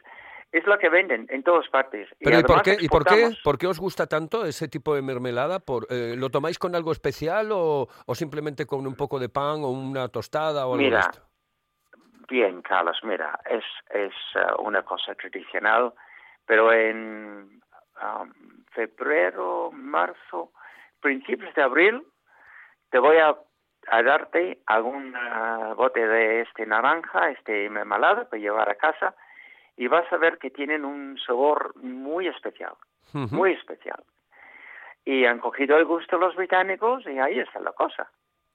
es 0.52 0.66
lo 0.66 0.78
que 0.78 0.88
venden 0.88 1.26
en 1.30 1.42
todas 1.42 1.68
partes. 1.68 2.08
Pero 2.18 2.38
¿y 2.38 2.42
por 2.42 2.62
qué, 2.62 2.76
y 2.80 2.88
por 2.88 3.04
qué, 3.04 3.30
por 3.44 3.58
qué 3.58 3.66
os 3.66 3.78
gusta 3.78 4.06
tanto 4.06 4.44
ese 4.44 4.68
tipo 4.68 4.94
de 4.94 5.02
mermelada? 5.02 5.60
Por, 5.60 5.86
eh, 5.90 6.14
¿Lo 6.16 6.30
tomáis 6.30 6.58
con 6.58 6.74
algo 6.74 6.92
especial 6.92 7.50
o, 7.52 7.88
o 8.06 8.14
simplemente 8.14 8.66
con 8.66 8.86
un 8.86 8.96
poco 8.96 9.18
de 9.18 9.28
pan 9.28 9.62
o 9.62 9.70
una 9.70 10.08
tostada 10.08 10.66
o 10.66 10.72
algo 10.72 10.84
Mira, 10.84 10.98
de 10.98 11.00
esto? 11.02 11.22
Bien, 12.28 12.62
Carlos, 12.62 12.98
mira, 13.02 13.38
es, 13.48 13.64
es 13.90 14.12
eh, 14.34 14.40
una 14.58 14.82
cosa 14.82 15.14
tradicional, 15.14 15.92
pero 16.46 16.72
en 16.72 17.60
um, 18.02 18.32
febrero, 18.72 19.70
marzo, 19.72 20.52
principios 21.00 21.54
de 21.54 21.62
abril, 21.62 22.02
te 22.90 22.98
voy 22.98 23.18
a, 23.18 23.36
a 23.88 24.02
darte 24.02 24.60
algún 24.66 25.14
bote 25.76 26.06
de 26.06 26.40
este 26.42 26.66
naranja, 26.66 27.30
este 27.30 27.68
mermelada 27.68 28.28
para 28.28 28.40
llevar 28.40 28.70
a 28.70 28.74
casa, 28.74 29.14
y 29.78 29.86
vas 29.86 30.12
a 30.12 30.16
ver 30.18 30.38
que 30.38 30.50
tienen 30.50 30.84
un 30.84 31.16
sabor 31.24 31.74
muy 31.76 32.26
especial, 32.26 32.74
muy 33.12 33.52
especial. 33.52 34.02
Y 35.04 35.24
han 35.24 35.38
cogido 35.38 35.78
el 35.78 35.86
gusto 35.86 36.18
los 36.18 36.34
británicos 36.36 37.06
y 37.06 37.18
ahí 37.18 37.38
está 37.38 37.60
la 37.60 37.72
cosa. 37.72 38.10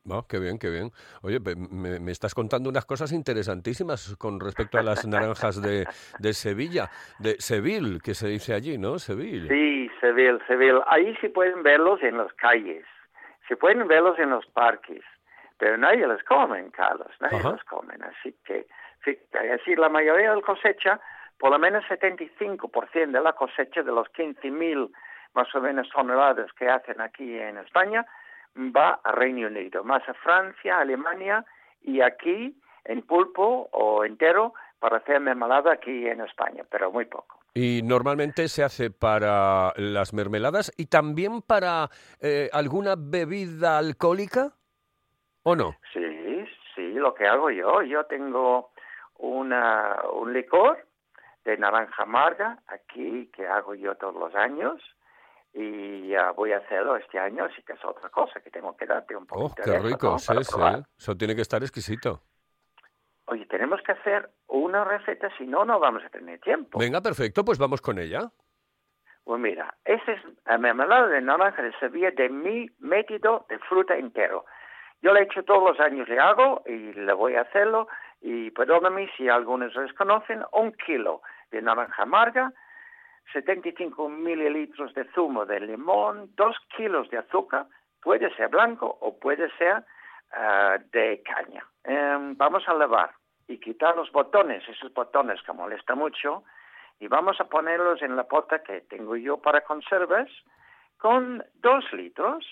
Oh, 0.10 0.28
qué 0.28 0.38
bien, 0.38 0.60
qué 0.60 0.70
bien. 0.70 0.92
Oye, 1.22 1.40
me, 1.40 1.98
me 2.02 2.12
estás 2.12 2.36
contando 2.36 2.70
unas 2.70 2.86
cosas 2.86 3.14
interesantísimas 3.14 4.18
con 4.18 4.38
respecto 4.42 4.78
a 4.78 4.84
las 4.84 5.08
naranjas 5.08 5.62
de, 5.62 5.88
de 6.20 6.34
Sevilla, 6.34 6.90
de 7.20 7.36
Seville, 7.40 8.00
que 8.04 8.14
se 8.14 8.28
dice 8.28 8.54
allí, 8.54 8.78
¿no? 8.78 9.00
Seville. 9.00 9.48
Sí, 9.48 9.90
Seville, 10.02 10.40
Seville. 10.46 10.82
Ahí 10.88 11.16
sí 11.22 11.30
pueden 11.30 11.64
verlos 11.64 12.04
en 12.04 12.18
las 12.18 12.34
calles, 12.34 12.86
se 13.48 13.56
pueden 13.56 13.88
verlos 13.88 14.20
en 14.20 14.30
los 14.30 14.46
parques, 14.48 15.04
pero 15.58 15.78
nadie 15.78 16.06
los 16.06 16.22
come, 16.24 16.70
Carlos, 16.72 17.12
nadie 17.22 17.38
Ajá. 17.38 17.52
los 17.52 17.64
come. 17.64 17.94
Así 18.02 18.36
que, 18.44 18.68
así 19.54 19.74
la 19.78 19.88
mayoría 19.88 20.32
de 20.32 20.36
la 20.36 20.42
cosecha, 20.42 21.00
por 21.44 21.52
lo 21.52 21.60
menos 21.60 21.84
75% 21.90 23.12
de 23.12 23.20
la 23.20 23.34
cosecha 23.34 23.84
de 23.84 23.92
los 23.92 24.08
15.000 24.14 24.90
más 25.34 25.54
o 25.54 25.60
menos 25.60 25.90
toneladas 25.90 26.50
que 26.54 26.70
hacen 26.70 27.02
aquí 27.02 27.38
en 27.38 27.58
España, 27.58 28.06
va 28.56 29.02
a 29.04 29.12
Reino 29.12 29.48
Unido, 29.48 29.84
más 29.84 30.08
a 30.08 30.14
Francia, 30.14 30.80
Alemania 30.80 31.44
y 31.82 32.00
aquí 32.00 32.58
en 32.86 33.02
pulpo 33.02 33.68
o 33.74 34.06
entero 34.06 34.54
para 34.80 35.00
hacer 35.00 35.20
mermelada 35.20 35.74
aquí 35.74 36.08
en 36.08 36.22
España, 36.22 36.64
pero 36.72 36.94
muy 36.94 37.04
poco. 37.04 37.42
Y 37.54 37.82
normalmente 37.84 38.48
se 38.48 38.64
hace 38.64 38.90
para 38.90 39.74
las 39.76 40.14
mermeladas 40.14 40.72
y 40.78 40.86
también 40.86 41.42
para 41.42 41.90
eh, 42.22 42.50
alguna 42.54 42.96
bebida 42.98 43.80
alcohólica, 43.80 44.54
¿o 45.44 45.58
no? 45.58 45.76
Sí, 45.92 46.46
sí, 46.74 46.94
lo 46.94 47.14
que 47.14 47.28
hago 47.28 47.50
yo, 47.50 47.82
yo 47.82 48.06
tengo 48.06 48.72
una, 49.18 49.98
un 50.14 50.32
licor 50.32 50.86
de 51.46 51.58
naranja 51.58 52.04
amarga 52.04 52.60
aquí 52.68 53.30
que 53.34 53.48
hago 53.48 53.76
yo 53.76 53.96
todos 53.96 54.16
los 54.16 54.34
años 54.36 54.82
y 55.54 56.14
voy 56.36 56.52
a 56.52 56.58
hacerlo 56.58 56.96
este 56.96 57.20
año, 57.20 57.46
así 57.46 57.62
que 57.64 57.74
es 57.74 57.86
otra 57.86 58.10
cosa 58.10 58.40
que 58.42 58.50
tengo 58.50 58.76
que 58.76 58.86
darte 58.88 59.16
un 59.16 59.28
poquito 59.28 59.62
Oh, 59.62 59.64
qué 59.64 59.80
rico. 59.80 60.16
Eso 60.16 61.16
tiene 61.16 61.36
que 61.36 61.42
estar 61.42 61.62
exquisito. 61.62 62.22
Oye, 63.26 63.46
tenemos 63.46 63.82
que 63.82 63.92
hacer 63.92 64.30
una 64.48 64.84
receta, 64.84 65.30
si 65.38 65.46
no, 65.46 65.64
no 65.64 65.80
vamos 65.80 66.04
a 66.04 66.10
tener 66.10 66.40
tiempo. 66.40 66.80
Venga, 66.80 67.02
perfecto, 67.02 67.46
pues 67.46 67.58
vamos 67.58 67.82
con 67.82 68.00
ella. 68.00 68.32
Pues 69.24 69.40
mira, 69.40 69.76
esta 69.86 70.12
es 70.12 70.22
la 70.46 70.58
mermelada 70.58 71.08
de 71.08 71.22
naranja 71.22 71.62
de 71.62 71.72
Sevilla 71.80 72.12
de 72.12 72.30
mi 72.30 72.70
método 72.80 73.46
de 73.48 73.60
fruta 73.60 73.96
entero. 73.96 74.46
Yo 75.02 75.14
le 75.14 75.22
he 75.22 75.24
hecho 75.24 75.44
todos 75.44 75.64
los 75.64 75.80
años, 75.80 76.10
le 76.10 76.20
hago 76.20 76.64
y 76.66 76.94
le 76.94 77.14
voy 77.14 77.36
a 77.36 77.42
hacerlo. 77.42 77.88
Y 78.24 78.52
perdóname 78.52 79.12
si 79.18 79.28
algunos 79.28 79.74
desconocen, 79.74 80.44
un 80.54 80.72
kilo 80.72 81.22
de 81.52 81.62
naranja 81.62 82.04
amarga, 82.04 82.54
75 83.34 84.08
mililitros 84.08 84.94
de 84.94 85.04
zumo 85.14 85.46
de 85.46 85.60
limón, 85.60 86.32
dos 86.36 86.56
kilos 86.76 87.10
de 87.10 87.18
azúcar, 87.18 87.68
puede 88.02 88.34
ser 88.36 88.48
blanco 88.48 88.98
o 89.02 89.20
puede 89.20 89.50
ser 89.58 89.84
ah, 90.32 90.78
de 90.94 91.22
caña. 91.22 91.66
Em, 91.84 92.36
vamos 92.38 92.68
a 92.68 92.74
lavar 92.74 93.12
y 93.48 93.58
quitar 93.58 93.96
los 93.98 94.10
botones, 94.14 94.64
esos 94.70 94.94
botones 94.94 95.42
que 95.44 95.52
molestan 95.52 95.98
mucho, 95.98 96.44
y 97.00 97.08
vamos 97.08 97.42
a 97.42 97.50
ponerlos 97.50 98.02
en 98.02 98.16
la 98.16 98.24
pota 98.24 98.64
que 98.64 98.82
tengo 98.82 99.18
yo 99.18 99.38
para 99.38 99.62
conservas 99.62 100.30
con 100.98 101.44
dos 101.56 101.92
litros 101.92 102.46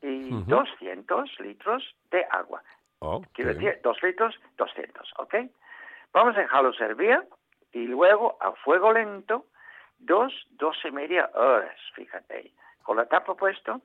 y 0.00 0.32
Ujú. 0.32 0.44
200 0.46 1.40
litros 1.40 1.94
de 2.10 2.24
agua. 2.30 2.62
Oh, 3.04 3.20
Quiero 3.32 3.52
decir, 3.52 3.80
dos 3.82 4.00
litros, 4.00 4.38
200, 4.56 5.14
¿ok? 5.18 5.34
Vamos 6.12 6.36
a 6.36 6.40
dejarlo 6.40 6.72
servir 6.72 7.20
y 7.72 7.88
luego 7.88 8.36
a 8.40 8.52
fuego 8.52 8.92
lento, 8.92 9.46
dos, 9.98 10.32
dos 10.50 10.76
y 10.84 10.92
media 10.92 11.28
horas, 11.34 11.76
fíjate, 11.96 12.52
con 12.84 12.96
la 12.96 13.06
tapa 13.06 13.34
puesto, 13.34 13.80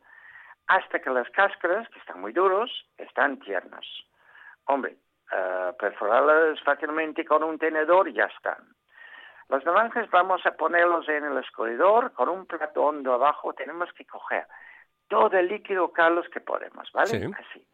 hasta 0.68 1.00
que 1.00 1.10
las 1.10 1.28
cáscaras, 1.32 1.90
que 1.90 1.98
están 1.98 2.22
muy 2.22 2.32
duros, 2.32 2.70
están 2.96 3.40
tiernas. 3.40 3.88
Hombre, 4.66 4.98
eh, 5.32 5.74
perforarlas 5.80 6.62
fácilmente 6.62 7.26
con 7.26 7.44
un 7.44 7.58
tenedor 7.58 8.08
y 8.08 8.14
ya 8.14 8.26
están. 8.26 8.76
Las 9.50 9.66
naranjas 9.66 10.08
vamos 10.12 10.46
a 10.46 10.52
ponerlos 10.52 11.10
en 11.10 11.24
el 11.24 11.38
escurridor 11.40 12.12
con 12.14 12.30
un 12.30 12.46
plato 12.46 12.84
hondo 12.84 13.14
abajo. 13.14 13.54
Tenemos 13.54 13.92
que 13.94 14.06
coger 14.06 14.46
todo 15.08 15.36
el 15.40 15.48
líquido, 15.48 15.92
Carlos, 15.92 16.30
que 16.30 16.42
podemos, 16.42 16.92
¿vale? 16.92 17.08
Sí. 17.08 17.32
Así. 17.34 17.68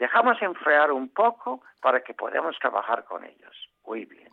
Dejamos 0.00 0.40
enfriar 0.40 0.90
un 0.92 1.10
poco 1.10 1.62
para 1.82 2.00
que 2.00 2.14
podamos 2.14 2.58
trabajar 2.58 3.04
con 3.04 3.22
ellos. 3.22 3.68
Muy 3.84 4.06
bien. 4.06 4.32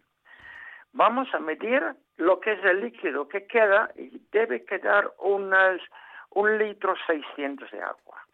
Vamos 0.93 1.27
a 1.33 1.39
medir 1.39 1.83
lo 2.15 2.39
que 2.39 2.53
es 2.53 2.63
el 2.63 2.79
líquido 2.79 3.27
que 3.27 3.45
queda 3.45 3.91
y 3.97 4.17
debe 4.31 4.63
quedar 4.63 5.11
unas, 5.19 5.81
un 6.29 6.57
litro 6.57 6.95
600 7.05 7.69
de 7.69 7.81
agua. 7.81 8.25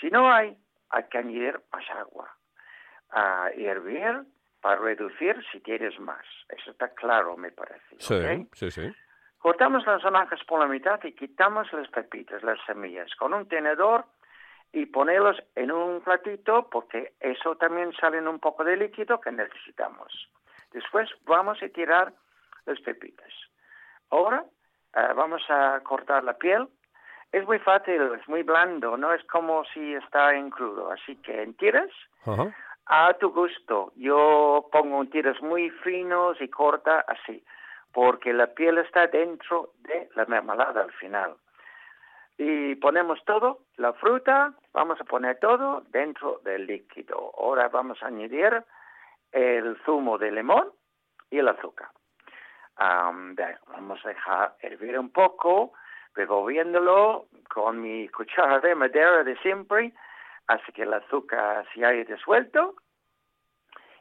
Si 0.00 0.08
no 0.08 0.32
hay, 0.32 0.56
hay 0.88 1.04
que 1.10 1.18
añadir 1.18 1.60
más 1.70 1.84
agua. 1.90 2.34
A 3.10 3.50
hervir 3.54 4.24
para 4.62 4.80
reducir 4.80 5.36
si 5.52 5.60
tienes 5.60 6.00
más. 6.00 6.24
Eso 6.48 6.70
está 6.70 6.88
claro, 6.94 7.36
me 7.36 7.50
parece. 7.50 7.96
Sí, 7.98 8.48
sí, 8.54 8.70
sí. 8.70 8.90
Cortamos 9.36 9.86
las 9.86 10.02
naranjas 10.02 10.42
por 10.44 10.60
la 10.60 10.66
mitad 10.66 10.98
y 11.04 11.12
quitamos 11.12 11.70
las 11.74 11.88
pepitas, 11.88 12.42
las 12.42 12.58
semillas, 12.64 13.14
con 13.16 13.34
un 13.34 13.46
tenedor 13.46 14.06
y 14.72 14.86
ponerlos 14.86 15.36
en 15.54 15.70
un 15.72 16.00
platito 16.00 16.68
porque 16.70 17.14
eso 17.20 17.56
también 17.56 17.92
sale 17.94 18.18
en 18.18 18.28
un 18.28 18.38
poco 18.38 18.64
de 18.64 18.76
líquido 18.76 19.20
que 19.20 19.32
necesitamos. 19.32 20.30
Después 20.72 21.08
vamos 21.24 21.62
a 21.62 21.68
tirar 21.68 22.12
las 22.66 22.80
pepitas. 22.80 23.32
Ahora 24.10 24.44
eh, 24.94 25.12
vamos 25.14 25.42
a 25.48 25.80
cortar 25.80 26.24
la 26.24 26.34
piel. 26.34 26.68
Es 27.32 27.46
muy 27.46 27.58
fácil, 27.58 28.00
es 28.18 28.26
muy 28.28 28.42
blando, 28.42 28.96
no 28.96 29.12
es 29.12 29.22
como 29.24 29.64
si 29.66 29.94
está 29.94 30.34
en 30.34 30.50
crudo. 30.50 30.90
Así 30.90 31.16
que 31.16 31.42
en 31.42 31.54
tiras 31.54 31.90
a 32.86 33.14
tu 33.14 33.30
gusto. 33.30 33.92
Yo 33.96 34.68
pongo 34.72 35.02
en 35.02 35.10
tiras 35.10 35.40
muy 35.42 35.70
finos 35.70 36.40
y 36.40 36.48
corta 36.48 37.04
así, 37.06 37.44
porque 37.92 38.32
la 38.32 38.46
piel 38.48 38.78
está 38.78 39.06
dentro 39.06 39.72
de 39.80 40.08
la 40.14 40.24
mermelada 40.26 40.82
al 40.82 40.92
final. 40.92 41.36
Y 42.38 42.76
ponemos 42.76 43.24
todo, 43.24 43.62
la 43.76 43.92
fruta, 43.94 44.54
vamos 44.72 45.00
a 45.00 45.04
poner 45.04 45.40
todo 45.40 45.82
dentro 45.90 46.40
del 46.44 46.66
líquido. 46.66 47.32
Ahora 47.36 47.68
vamos 47.68 48.00
a 48.00 48.06
añadir 48.06 48.62
el 49.32 49.76
zumo 49.84 50.18
de 50.18 50.30
limón 50.30 50.70
y 51.30 51.38
el 51.38 51.48
azúcar. 51.48 51.88
Vamos 52.78 54.04
a 54.04 54.08
dejar 54.08 54.54
hervir 54.60 54.96
un 54.98 55.10
poco, 55.10 55.72
revolviéndolo 56.14 57.26
con 57.52 57.80
mi 57.82 58.08
cuchara 58.08 58.60
de 58.60 58.76
madera 58.76 59.24
de 59.24 59.36
siempre, 59.38 59.92
hasta 60.46 60.72
que 60.72 60.82
el 60.82 60.94
azúcar 60.94 61.66
se 61.74 61.84
haya 61.84 62.04
disuelto. 62.04 62.76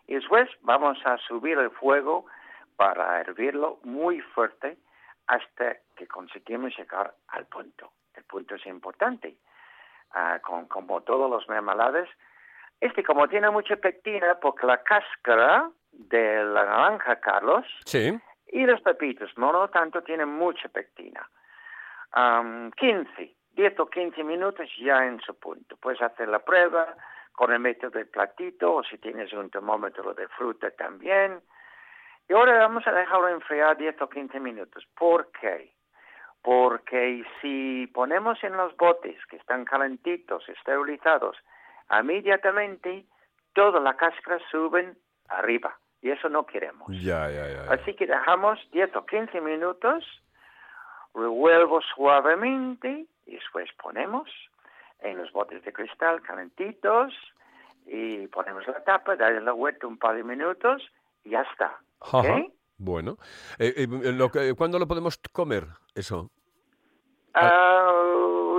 Y 0.06 0.14
después 0.14 0.48
vamos 0.62 1.00
a 1.06 1.18
subir 1.18 1.58
el 1.58 1.72
fuego 1.72 2.28
para 2.76 3.20
hervirlo 3.20 3.80
muy 3.84 4.22
fuerte 4.22 4.78
hasta 5.26 5.78
que 5.96 6.08
conseguimos 6.08 6.78
llegar 6.78 7.16
al 7.30 7.48
punto. 7.48 7.92
El 8.18 8.24
punto 8.26 8.56
es 8.56 8.66
importante. 8.66 9.38
Ah, 10.12 10.40
con, 10.42 10.68
como 10.68 11.02
todos 11.02 11.30
los 11.30 11.48
mermelades, 11.48 12.10
este 12.82 13.04
como 13.04 13.28
tiene 13.28 13.50
mucha 13.50 13.76
pectina, 13.78 14.40
porque 14.40 14.66
la 14.66 14.82
cáscara 14.84 15.70
de 15.92 16.44
la 16.44 16.64
naranja, 16.66 17.20
Carlos, 17.20 17.66
Sí. 17.86 18.18
y 18.48 18.66
los 18.66 18.82
pepitos, 18.82 19.32
no, 19.38 19.52
no 19.52 19.70
tanto, 19.70 20.02
tienen 20.04 20.30
mucha 20.30 20.70
pectina. 20.70 21.30
Am, 22.12 22.72
15, 22.72 23.36
10 23.52 23.80
o 23.80 23.90
15 23.90 24.24
minutos 24.24 24.70
ya 24.80 25.06
en 25.06 25.20
su 25.22 25.38
punto. 25.38 25.76
Puedes 25.78 26.02
hacer 26.02 26.28
la 26.30 26.40
prueba 26.40 26.96
con 27.34 27.52
el 27.52 27.60
método 27.60 27.92
del 27.92 28.08
platito 28.08 28.76
o 28.76 28.84
si 28.84 28.98
tienes 28.98 29.32
un 29.34 29.50
termómetro 29.50 30.14
de 30.14 30.28
fruta 30.30 30.72
también. 30.72 31.42
Y 32.30 32.34
ahora 32.34 32.58
vamos 32.60 32.86
a 32.88 32.92
dejarlo 32.92 33.28
enfriar 33.30 33.78
10 33.78 34.02
o 34.02 34.10
15 34.10 34.40
minutos. 34.40 34.86
¿Por 34.96 35.32
qué? 35.32 35.74
Porque 36.42 37.26
si 37.42 37.88
ponemos 37.88 38.44
en 38.44 38.56
los 38.56 38.76
botes 38.78 39.18
que 39.26 39.36
están 39.38 39.66
calentitos, 39.66 40.48
esterilizados, 40.48 41.38
inmediatamente 41.92 43.06
toda 43.54 43.80
la 43.80 43.96
cáscara 43.98 44.40
suben 44.52 44.98
arriba. 45.28 45.78
Y 46.02 46.12
eso 46.12 46.30
no 46.30 46.46
queremos. 46.46 46.88
Ya, 47.02 47.30
ya. 47.30 47.72
Así 47.72 47.96
que 47.96 48.06
dejamos 48.06 48.60
10 48.72 48.96
o 48.96 49.06
15 49.06 49.42
minutos, 49.42 50.06
revuelvo 51.14 51.82
suavemente 51.82 53.08
y 53.26 53.36
después 53.36 53.70
ponemos 53.82 54.30
en 55.00 55.18
los 55.18 55.32
botes 55.32 55.64
de 55.64 55.74
cristal 55.74 56.22
calentitos 56.22 57.14
y 57.86 58.28
ponemos 58.28 58.66
la 58.68 58.84
tapa, 58.84 59.16
darle 59.16 59.42
la 59.42 59.54
vuelta 59.54 59.88
un 59.88 59.98
par 59.98 60.16
de 60.16 60.24
minutos 60.24 60.84
y 61.24 61.32
ya 61.32 61.42
está. 61.42 61.80
Bueno. 62.78 63.18
Eh, 63.60 63.74
eh, 63.78 63.88
lo 64.14 64.30
que- 64.30 64.54
¿Cuándo 64.56 64.78
lo 64.80 64.88
podemos 64.88 65.20
comer, 65.32 65.66
eso? 65.96 66.30
Ah, 67.34 67.92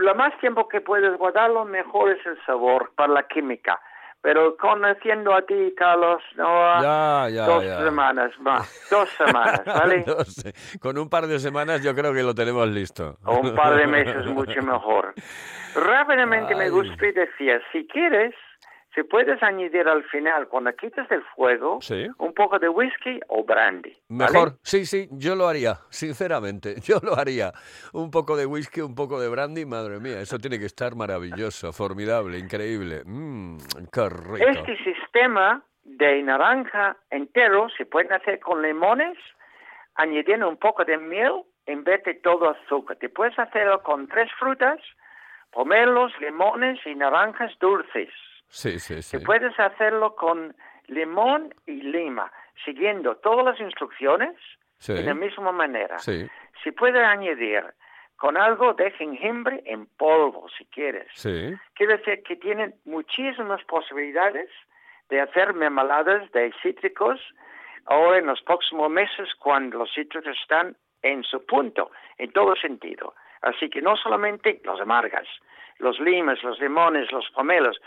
lo 0.00 0.14
más 0.14 0.38
tiempo 0.40 0.68
que 0.68 0.80
puedes 0.80 1.16
guardarlo, 1.18 1.64
mejor 1.64 2.10
es 2.10 2.24
el 2.26 2.38
sabor 2.46 2.92
para 2.96 3.12
la 3.12 3.26
química. 3.26 3.80
Pero 4.20 4.56
conociendo 4.56 5.32
a 5.32 5.42
ti, 5.42 5.72
Carlos, 5.76 6.20
no, 6.36 6.82
Ya, 6.82 7.28
ya, 7.30 7.46
dos 7.46 7.64
ya. 7.64 7.78
semanas 7.84 8.32
más, 8.40 8.88
dos 8.90 9.08
semanas, 9.10 9.62
¿vale? 9.66 10.04
No 10.06 10.24
sé. 10.24 10.52
Con 10.80 10.98
un 10.98 11.08
par 11.08 11.28
de 11.28 11.38
semanas 11.38 11.82
yo 11.82 11.94
creo 11.94 12.12
que 12.12 12.22
lo 12.24 12.34
tenemos 12.34 12.66
listo. 12.68 13.16
o 13.24 13.36
un 13.38 13.54
par 13.54 13.76
de 13.76 13.86
meses 13.86 14.26
mucho 14.34 14.60
mejor. 14.62 15.14
Rápidamente 15.74 16.54
me 16.56 16.64
Ay. 16.64 16.70
gustaría 16.70 17.12
decir, 17.12 17.62
si 17.72 17.86
quieres, 17.86 18.34
si 18.98 19.04
puedes 19.04 19.40
añadir 19.44 19.86
al 19.86 20.02
final, 20.04 20.48
cuando 20.48 20.72
quites 20.74 21.08
el 21.10 21.22
fuego, 21.36 21.78
Sí. 21.80 22.08
un 22.18 22.34
poco 22.34 22.58
de 22.58 22.68
whisky 22.68 23.20
o 23.28 23.44
brandy. 23.44 23.96
¿vale? 24.08 24.32
Mejor, 24.32 24.52
sí, 24.62 24.84
sí, 24.86 25.08
yo 25.12 25.36
lo 25.36 25.46
haría, 25.46 25.74
sinceramente, 25.88 26.74
yo 26.82 26.98
lo 27.02 27.16
haría. 27.16 27.52
Un 27.92 28.10
poco 28.10 28.36
de 28.36 28.44
whisky, 28.46 28.80
un 28.80 28.96
poco 28.96 29.20
de 29.20 29.28
brandy, 29.28 29.64
madre 29.66 30.00
mía, 30.00 30.20
eso 30.20 30.38
tiene 30.38 30.58
que 30.58 30.66
estar 30.66 30.96
maravilloso, 30.96 31.72
formidable, 31.72 32.38
increíble. 32.38 33.02
Mmm, 33.04 33.58
qué 33.92 34.08
rico. 34.08 34.36
Este 34.48 34.76
sistema 34.82 35.62
de 35.84 36.20
naranja 36.22 36.96
entero 37.10 37.68
se 37.76 37.86
puede 37.86 38.12
hacer 38.12 38.40
con 38.40 38.62
limones, 38.62 39.16
añadiendo 39.94 40.48
un 40.48 40.56
poco 40.56 40.84
de 40.84 40.98
miel 40.98 41.42
en 41.66 41.84
vez 41.84 42.02
de 42.02 42.14
todo 42.14 42.50
azúcar. 42.50 42.96
Te 42.96 43.08
puedes 43.08 43.38
hacerlo 43.38 43.80
con 43.84 44.08
tres 44.08 44.28
frutas, 44.40 44.80
pomelos, 45.52 46.12
limones 46.20 46.78
y 46.84 46.94
naranjas 46.96 47.52
dulces. 47.60 48.10
Sí, 48.48 48.78
sí, 48.78 49.02
sí. 49.02 49.18
Que 49.18 49.24
puedes 49.24 49.58
hacerlo 49.58 50.14
con 50.16 50.54
limón 50.86 51.54
y 51.66 51.82
lima, 51.82 52.32
siguiendo 52.64 53.16
todas 53.16 53.44
las 53.44 53.60
instrucciones 53.60 54.34
Sí. 54.78 54.94
de 54.94 55.02
la 55.02 55.14
misma 55.14 55.50
manera. 55.52 55.98
Sí, 55.98 56.28
Se 56.62 56.72
puede 56.72 57.04
añadir 57.04 57.64
con 58.16 58.36
algo 58.36 58.74
de 58.74 58.90
jengibre 58.92 59.62
en 59.66 59.86
polvo, 59.86 60.48
si 60.56 60.64
quieres. 60.66 61.08
sí. 61.14 61.54
Quiere 61.74 61.96
decir 61.98 62.22
que 62.22 62.36
tienen 62.36 62.74
muchísimas 62.84 63.62
posibilidades 63.64 64.48
de 65.08 65.20
hacer 65.20 65.52
mermeladas 65.54 66.30
de 66.32 66.52
cítricos 66.62 67.20
ahora 67.86 68.18
en 68.18 68.26
los 68.26 68.40
próximos 68.42 68.90
meses 68.90 69.34
cuando 69.38 69.78
los 69.78 69.92
cítricos 69.94 70.26
están 70.40 70.76
en 71.02 71.22
su 71.24 71.44
punto, 71.46 71.90
en 72.18 72.30
todo 72.32 72.54
sentido. 72.56 73.14
Así 73.42 73.70
que 73.70 73.80
no 73.82 73.96
solamente 73.96 74.60
los 74.64 74.80
amargas, 74.80 75.26
los 75.78 75.98
limes, 76.00 76.42
los 76.42 76.58
limones, 76.60 77.10
los 77.12 77.28
pomelos, 77.30 77.80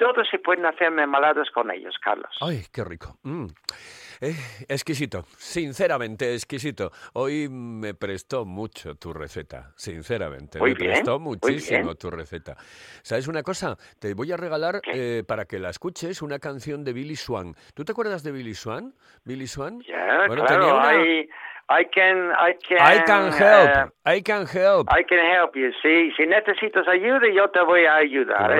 todos 0.00 0.26
se 0.30 0.38
pueden 0.38 0.64
hacer 0.66 0.90
mermeladas 0.90 1.48
con 1.50 1.70
ellos, 1.70 1.94
Carlos. 2.02 2.30
Ay, 2.40 2.64
qué 2.72 2.82
rico. 2.82 3.18
Mm. 3.22 3.46
Eh, 4.22 4.34
exquisito, 4.68 5.24
sinceramente 5.38 6.34
exquisito. 6.34 6.90
Hoy 7.14 7.48
me 7.48 7.94
prestó 7.94 8.44
mucho 8.44 8.94
tu 8.96 9.12
receta, 9.12 9.72
sinceramente. 9.76 10.58
Muy 10.58 10.72
me 10.72 10.76
bien, 10.78 10.90
prestó 10.92 11.18
muchísimo 11.18 11.94
tu 11.94 12.10
receta. 12.10 12.56
¿Sabes 13.02 13.28
una 13.28 13.42
cosa? 13.42 13.76
Te 13.98 14.12
voy 14.14 14.32
a 14.32 14.36
regalar 14.36 14.80
eh, 14.92 15.22
para 15.26 15.44
que 15.46 15.58
la 15.58 15.70
escuches 15.70 16.20
una 16.22 16.38
canción 16.38 16.82
de 16.84 16.92
Billy 16.92 17.16
Swan. 17.16 17.54
¿Tú 17.74 17.84
te 17.84 17.92
acuerdas 17.92 18.22
de 18.22 18.32
Billy 18.32 18.54
Swan? 18.54 18.94
Billy 19.24 19.46
Swan. 19.46 19.80
Ya, 19.88 20.26
Bueno, 20.26 20.44
claro, 20.44 20.60
tenía 20.66 20.74
una- 20.74 21.24
I 21.72 21.84
can, 21.84 22.32
I 22.32 22.54
can, 22.68 22.78
I 22.80 23.04
can 23.04 23.32
help. 23.32 23.92
I 24.04 24.20
can 24.22 24.44
help. 24.44 24.88
I 24.90 25.04
can 25.04 25.20
help 25.20 25.54
you. 25.54 25.70
Sí, 25.80 26.10
si 26.16 26.26
necesitas 26.26 26.88
ayuda, 26.88 27.20
yo 27.32 27.48
te 27.50 27.60
voy 27.62 27.84
a 27.84 27.94
ayudar. 27.94 28.50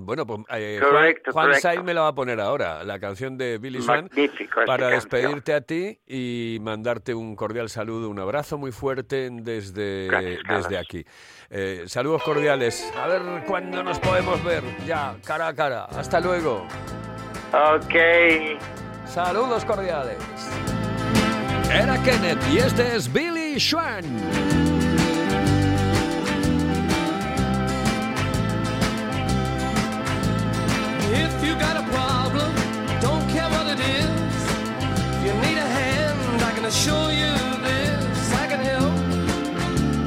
Bueno, 0.00 0.26
pues 0.26 0.40
eh, 0.54 0.78
Juan, 0.80 0.90
Correcto, 0.90 1.32
Juan 1.32 1.46
correcto. 1.48 1.60
Saiz 1.60 1.82
me 1.82 1.92
la 1.92 2.00
va 2.00 2.08
a 2.08 2.14
poner 2.14 2.40
ahora, 2.40 2.82
la 2.82 2.98
canción 2.98 3.36
de 3.36 3.58
Billy 3.58 3.82
Swan, 3.82 4.04
Magnífico 4.04 4.62
para 4.64 4.88
canción. 4.88 4.90
despedirte 4.92 5.52
a 5.52 5.60
ti 5.60 5.98
y 6.06 6.56
mandarte 6.62 7.12
un 7.14 7.36
cordial 7.36 7.68
saludo, 7.68 8.08
un 8.08 8.20
abrazo 8.20 8.56
muy 8.56 8.72
fuerte 8.72 9.28
desde, 9.30 10.06
Gracias, 10.06 10.40
desde 10.48 10.78
aquí. 10.78 11.04
Eh, 11.50 11.82
saludos 11.84 12.22
cordiales. 12.22 12.90
A 12.96 13.06
ver 13.06 13.20
cuándo 13.46 13.82
nos 13.82 13.98
podemos 13.98 14.42
ver, 14.44 14.62
ya, 14.86 15.14
cara 15.26 15.48
a 15.48 15.54
cara. 15.54 15.84
Hasta 15.84 16.20
luego. 16.20 16.66
Ok. 17.52 17.94
Saludos 19.12 19.64
cordiales. 19.64 20.18
Era 21.68 22.00
Kenneth 22.04 22.38
y 22.52 22.58
este 22.58 22.94
es 22.94 23.12
Billy 23.12 23.58
Swan. 23.58 24.04
If 31.12 31.44
you 31.44 31.56
got 31.56 31.76
a 31.76 31.82
problem, 31.90 32.52
don't 33.00 33.28
care 33.30 33.48
what 33.50 33.66
it 33.66 33.80
is. 33.80 34.08
If 35.18 35.26
you 35.26 35.32
need 35.40 35.58
a 35.58 35.66
hand, 35.66 36.42
I 36.44 36.52
can 36.54 36.64
assure 36.66 37.10
you 37.10 37.34
this. 37.64 38.32
I 38.32 38.46
can 38.46 38.60
help. 38.60 38.94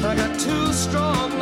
I 0.06 0.16
got 0.16 0.39
two 0.39 0.72
strong 0.72 1.38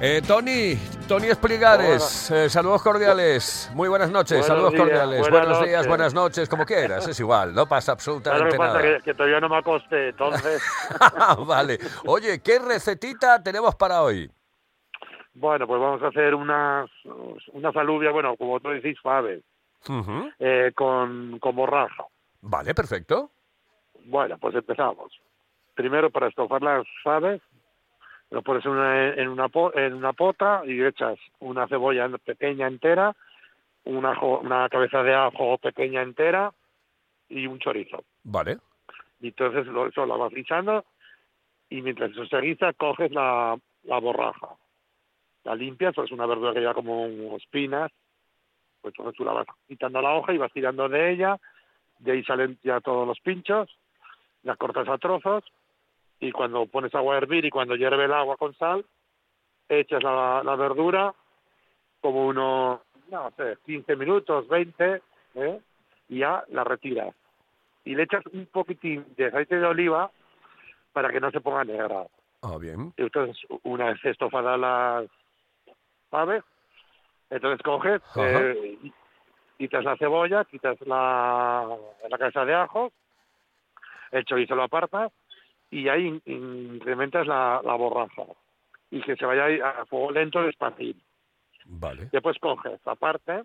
Eh, 0.00 0.22
Tony, 0.26 0.76
Tony 1.08 1.26
Espligares, 1.26 2.30
eh, 2.30 2.48
saludos 2.48 2.82
cordiales. 2.82 3.68
Muy 3.74 3.88
buenas 3.88 4.10
noches, 4.12 4.38
Buenos 4.38 4.46
saludos 4.46 4.72
días, 4.72 4.82
cordiales. 4.82 5.20
buenas 5.22 5.30
Buenos 5.48 5.58
días, 5.64 5.72
noches. 5.78 5.88
buenas 5.88 6.14
noches, 6.14 6.48
como 6.48 6.64
quieras, 6.64 7.08
es 7.08 7.18
igual, 7.18 7.52
no 7.52 7.66
pasa 7.66 7.86
Claro 7.86 7.94
absolutamente 7.96 8.56
pasa 8.56 8.74
nada. 8.78 8.96
que, 8.98 9.02
que 9.02 9.14
todavía 9.14 9.40
no 9.40 9.48
me 9.48 9.56
acosté, 9.56 10.10
entonces... 10.10 10.62
vale. 11.46 11.78
Oye, 12.06 12.40
¿qué 12.40 12.60
recetita 12.60 13.42
tenemos 13.42 13.74
para 13.74 14.02
hoy? 14.02 14.30
bueno, 15.34 15.68
pues 15.68 15.80
vamos 15.80 16.02
a 16.02 16.08
hacer 16.08 16.34
unas, 16.34 16.90
unas 17.52 17.76
alubias, 17.76 18.12
bueno, 18.12 18.36
como 18.36 18.58
tú 18.58 18.70
decís, 18.70 18.98
Ujú. 19.88 20.30
eh, 20.40 20.72
con, 20.74 21.38
con 21.40 21.54
borraja. 21.54 22.04
Vale, 22.40 22.74
perfecto. 22.74 23.30
Bueno, 24.04 24.36
pues 24.38 24.54
empezamos. 24.56 25.12
Primero, 25.74 26.10
para 26.10 26.26
estofar 26.26 26.60
las 26.60 26.84
faves, 27.04 27.40
lo 28.30 28.42
pones 28.42 28.64
en 28.66 28.72
una, 28.72 29.14
en 29.14 29.28
una, 29.28 29.48
en 29.74 29.94
una 29.94 30.12
pota 30.12 30.62
y 30.66 30.82
echas 30.82 31.18
una 31.40 31.66
cebolla 31.66 32.08
pequeña 32.24 32.66
entera, 32.66 33.14
un 33.84 34.04
ajo- 34.04 34.40
una 34.40 34.68
cabeza 34.68 35.02
de 35.02 35.14
ajo 35.14 35.56
pequeña 35.58 36.02
entera 36.02 36.52
y 37.28 37.46
un 37.46 37.58
chorizo. 37.58 38.04
Vale. 38.24 38.58
Y 39.20 39.28
entonces 39.28 39.66
lo, 39.66 39.86
eso 39.86 40.04
lo 40.06 40.18
vas 40.18 40.32
guisando 40.32 40.84
y 41.70 41.80
mientras 41.82 42.10
eso 42.10 42.26
se 42.26 42.40
guisa 42.40 42.72
coges 42.74 43.10
la, 43.12 43.58
la 43.84 43.98
borraja. 43.98 44.48
La 45.44 45.54
limpias, 45.54 45.94
pues 45.94 46.06
es 46.06 46.12
una 46.12 46.26
verdura 46.26 46.52
que 46.52 46.60
lleva 46.60 46.74
como 46.74 47.06
espinas, 47.36 47.90
pues 48.82 48.92
entonces 48.96 49.16
tú 49.16 49.24
la 49.24 49.32
vas 49.32 49.46
quitando 49.66 50.02
la 50.02 50.14
hoja 50.14 50.32
y 50.34 50.38
vas 50.38 50.52
tirando 50.52 50.88
de 50.88 51.12
ella, 51.12 51.38
de 51.98 52.12
ahí 52.12 52.24
salen 52.24 52.58
ya 52.62 52.80
todos 52.80 53.06
los 53.08 53.18
pinchos, 53.20 53.74
las 54.42 54.56
cortas 54.58 54.88
a 54.88 54.98
trozos 54.98 55.44
y 56.20 56.32
cuando 56.32 56.66
pones 56.66 56.94
agua 56.94 57.14
a 57.14 57.18
hervir 57.18 57.44
y 57.44 57.50
cuando 57.50 57.76
hierve 57.76 58.04
el 58.04 58.12
agua 58.12 58.36
con 58.36 58.54
sal, 58.54 58.84
echas 59.68 60.02
la, 60.02 60.42
la 60.44 60.56
verdura 60.56 61.14
como 62.00 62.26
unos, 62.26 62.80
no 63.10 63.30
sé, 63.36 63.58
15 63.66 63.96
minutos, 63.96 64.48
20, 64.48 65.02
¿eh? 65.34 65.60
y 66.08 66.18
ya 66.18 66.44
la 66.48 66.64
retiras. 66.64 67.14
Y 67.84 67.94
le 67.94 68.04
echas 68.04 68.24
un 68.32 68.46
poquitín 68.46 69.04
de 69.16 69.26
aceite 69.26 69.58
de 69.58 69.66
oliva 69.66 70.10
para 70.92 71.10
que 71.10 71.20
no 71.20 71.30
se 71.30 71.40
ponga 71.40 71.64
negra. 71.64 72.06
Ah, 72.42 72.56
bien. 72.58 72.92
Y 72.96 73.02
entonces, 73.02 73.36
una 73.62 73.86
vez 73.86 74.04
estofadas 74.04 74.58
las 74.58 75.10
aves, 76.10 76.44
entonces 77.30 77.62
coges, 77.62 78.00
eh, 78.16 78.78
quitas 79.56 79.84
la 79.84 79.96
cebolla, 79.96 80.44
quitas 80.44 80.80
la, 80.86 81.76
la 82.08 82.18
cabeza 82.18 82.44
de 82.44 82.54
ajo, 82.54 82.92
el 84.12 84.24
chorizo 84.24 84.54
lo 84.54 84.64
apartas 84.64 85.12
y 85.70 85.88
ahí 85.88 86.06
in- 86.06 86.22
incrementas 86.74 87.26
la, 87.26 87.60
la 87.64 87.74
borraja 87.74 88.22
y 88.90 89.00
que 89.02 89.16
se 89.16 89.26
vaya 89.26 89.46
a 89.68 89.84
fuego 89.86 90.10
lento 90.12 90.42
despacito. 90.42 91.00
Vale. 91.66 92.08
Después 92.10 92.38
coges 92.38 92.80
aparte, 92.86 93.44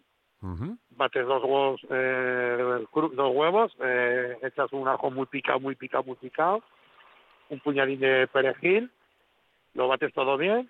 bates 0.92 1.26
dos 1.26 1.44
huevos, 1.44 1.82
eh, 1.90 2.86
dos 2.94 3.36
huevos, 3.36 3.76
eh, 3.82 4.38
echas 4.44 4.72
un 4.74 4.88
ajo 4.88 5.10
muy 5.12 5.26
picado, 5.26 5.60
muy 5.60 5.76
picado, 5.76 6.04
muy 6.04 6.16
picado, 6.16 6.62
un 7.50 7.60
puñadín 7.60 8.00
de 8.00 8.28
perejil, 8.28 8.90
lo 9.74 9.88
bates 9.88 10.14
todo 10.14 10.38
bien, 10.38 10.70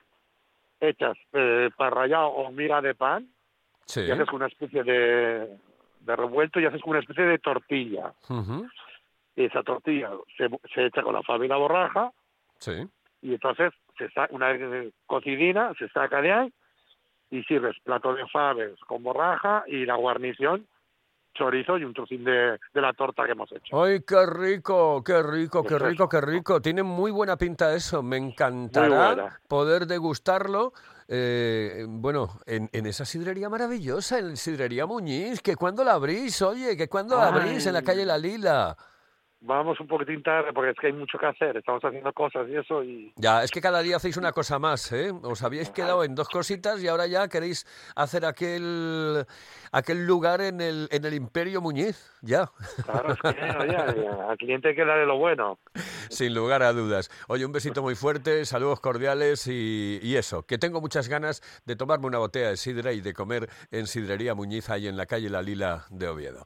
echas 0.79 1.15
eh, 1.33 1.69
pan 1.77 1.91
rallado 1.91 2.27
o 2.27 2.51
miga 2.51 2.81
de 2.81 2.95
pan 2.95 3.27
Sí. 3.85 3.99
y 4.01 4.11
haces 4.11 4.31
una 4.31 4.47
especie 4.47 4.81
de, 4.83 5.57
de 5.99 6.15
revuelto 6.15 6.59
y 6.59 6.65
haces 6.65 6.81
una 6.85 6.99
especie 6.99 7.25
de 7.25 7.37
tortilla. 7.37 8.13
Y 9.35 9.45
esa 9.45 9.63
tortilla 9.63 10.09
se, 10.37 10.47
se 10.73 10.85
echa 10.85 11.01
con 11.01 11.13
la 11.13 11.23
fava 11.23 11.45
y 11.45 11.47
la 11.47 11.57
borraja 11.57 12.11
Sí. 12.59 12.87
y 13.21 13.33
entonces 13.33 13.71
se 13.97 14.09
sa- 14.11 14.27
una 14.31 14.49
vez 14.53 14.93
cocidina 15.05 15.73
se 15.77 15.89
saca 15.89 16.21
de 16.21 16.31
ahí 16.31 16.53
y 17.31 17.43
sirves 17.43 17.75
plato 17.83 18.13
de 18.13 18.27
faves 18.27 18.79
con 18.87 19.01
borraja 19.03 19.63
y 19.67 19.85
la 19.85 19.95
guarnición 19.95 20.67
chorizo 21.33 21.79
y 21.79 21.83
un 21.83 21.95
trocín 21.95 22.23
de, 22.23 22.59
de 22.73 22.81
la 22.81 22.93
torta 22.93 23.25
que 23.25 23.31
hemos 23.31 23.51
hecho. 23.51 23.83
¡Ay, 23.83 24.01
qué 24.07 24.23
rico, 24.27 25.03
qué 25.03 25.23
rico, 25.23 25.63
qué 25.63 25.79
rico, 25.79 26.07
qué 26.07 26.21
rico! 26.21 26.61
Tiene 26.61 26.83
muy 26.83 27.09
buena 27.09 27.37
pinta 27.37 27.73
eso. 27.73 28.03
Me 28.03 28.17
encantará 28.17 29.39
poder 29.47 29.87
degustarlo. 29.87 30.73
eh, 31.07 31.85
bueno, 31.89 32.29
en, 32.45 32.69
en 32.71 32.85
esa 32.85 33.03
sidrería 33.03 33.49
maravillosa, 33.49 34.19
en 34.19 34.37
Sidrería 34.37 34.85
Muñiz, 34.85 35.41
que 35.41 35.55
cuando 35.55 35.83
la 35.83 35.93
abrís, 35.93 36.39
oye, 36.43 36.77
que 36.77 36.87
cuando 36.87 37.17
la 37.17 37.29
abrís 37.29 37.65
en 37.65 37.73
la 37.73 37.81
calle 37.81 38.05
La 38.05 38.17
Lila. 38.19 38.77
Vamos 39.45 39.77
un 39.81 39.87
poquitín 39.87 40.23
tarde 40.23 40.53
porque 40.53 40.71
es 40.71 40.77
que 40.79 40.87
hay 40.87 40.93
mucho 40.93 41.17
que 41.17 41.25
hacer, 41.25 41.57
estamos 41.57 41.83
haciendo 41.83 42.13
cosas 42.13 42.47
y 42.47 42.55
eso 42.55 42.81
y 42.81 43.11
Ya, 43.17 43.43
es 43.43 43.51
que 43.51 43.59
cada 43.59 43.81
día 43.81 43.97
hacéis 43.97 44.15
una 44.15 44.31
cosa 44.31 44.57
más, 44.57 44.89
¿eh? 44.93 45.11
Os 45.21 45.43
habíais 45.43 45.69
quedado 45.69 46.05
en 46.05 46.15
dos 46.15 46.29
cositas 46.29 46.81
y 46.81 46.87
ahora 46.87 47.07
ya 47.07 47.27
queréis 47.27 47.65
hacer 47.93 48.23
aquel 48.25 49.25
aquel 49.73 50.07
lugar 50.07 50.39
en 50.39 50.61
el, 50.61 50.87
en 50.91 51.03
el 51.03 51.13
Imperio 51.13 51.59
Muñiz, 51.59 52.09
ya. 52.21 52.49
claro, 52.85 53.11
es 53.11 53.19
que 53.19 53.27
oye, 53.59 54.07
al 54.07 54.37
cliente 54.37 54.69
hay 54.69 54.75
que 54.75 54.85
darle 54.85 55.05
lo 55.05 55.17
bueno. 55.17 55.59
Sin 56.09 56.33
lugar 56.33 56.63
a 56.63 56.71
dudas. 56.71 57.11
Oye, 57.27 57.45
un 57.45 57.51
besito 57.51 57.81
muy 57.81 57.95
fuerte, 57.95 58.45
saludos 58.45 58.79
cordiales 58.79 59.47
y, 59.47 59.99
y 60.01 60.15
eso, 60.15 60.43
que 60.43 60.57
tengo 60.57 60.79
muchas 60.79 61.09
ganas 61.09 61.41
de 61.65 61.75
tomarme 61.75 62.07
una 62.07 62.19
botella 62.19 62.47
de 62.47 62.55
sidra 62.55 62.93
y 62.93 63.01
de 63.01 63.13
comer 63.13 63.49
en 63.71 63.87
Sidrería 63.87 64.35
Muñiz 64.35 64.69
ahí 64.69 64.87
en 64.87 64.95
la 64.95 65.05
calle 65.05 65.29
La 65.29 65.41
Lila 65.41 65.85
de 65.89 66.07
Oviedo. 66.07 66.45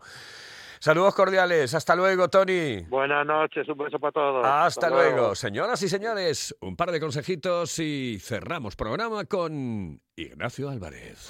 Saludos 0.79 1.15
cordiales, 1.15 1.73
hasta 1.73 1.95
luego, 1.95 2.29
Tony. 2.29 2.81
Buenas 2.89 3.25
noches, 3.25 3.67
un 3.67 3.77
beso 3.77 3.99
para 3.99 4.11
todos. 4.11 4.45
Hasta 4.45 4.89
luego, 4.89 5.35
señoras 5.35 5.81
y 5.81 5.89
señores. 5.89 6.55
Un 6.61 6.75
par 6.75 6.91
de 6.91 6.99
consejitos 6.99 7.79
y 7.79 8.19
cerramos 8.19 8.75
programa 8.75 9.25
con 9.25 9.99
Ignacio 10.15 10.69
Álvarez. 10.69 11.29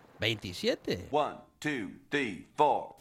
27. 0.21 1.07
One, 1.11 1.35
two, 1.59 1.89
three, 2.09 2.47
four. 2.55 2.95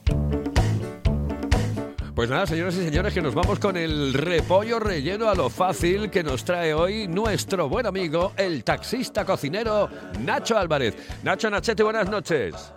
Pues 2.14 2.28
nada, 2.28 2.46
señoras 2.46 2.74
y 2.76 2.84
señores, 2.84 3.14
que 3.14 3.20
nos 3.20 3.34
vamos 3.34 3.58
con 3.58 3.76
el 3.76 4.14
repollo 4.14 4.80
relleno 4.80 5.28
a 5.28 5.34
lo 5.34 5.48
fácil 5.50 6.10
que 6.10 6.22
nos 6.22 6.44
trae 6.44 6.74
hoy 6.74 7.06
nuestro 7.08 7.68
buen 7.68 7.86
amigo, 7.86 8.32
el 8.36 8.64
taxista 8.64 9.24
cocinero 9.24 9.88
Nacho 10.20 10.58
Álvarez. 10.58 10.96
Nacho 11.22 11.50
Nachete, 11.50 11.82
buenas 11.82 12.10
noches. 12.10 12.74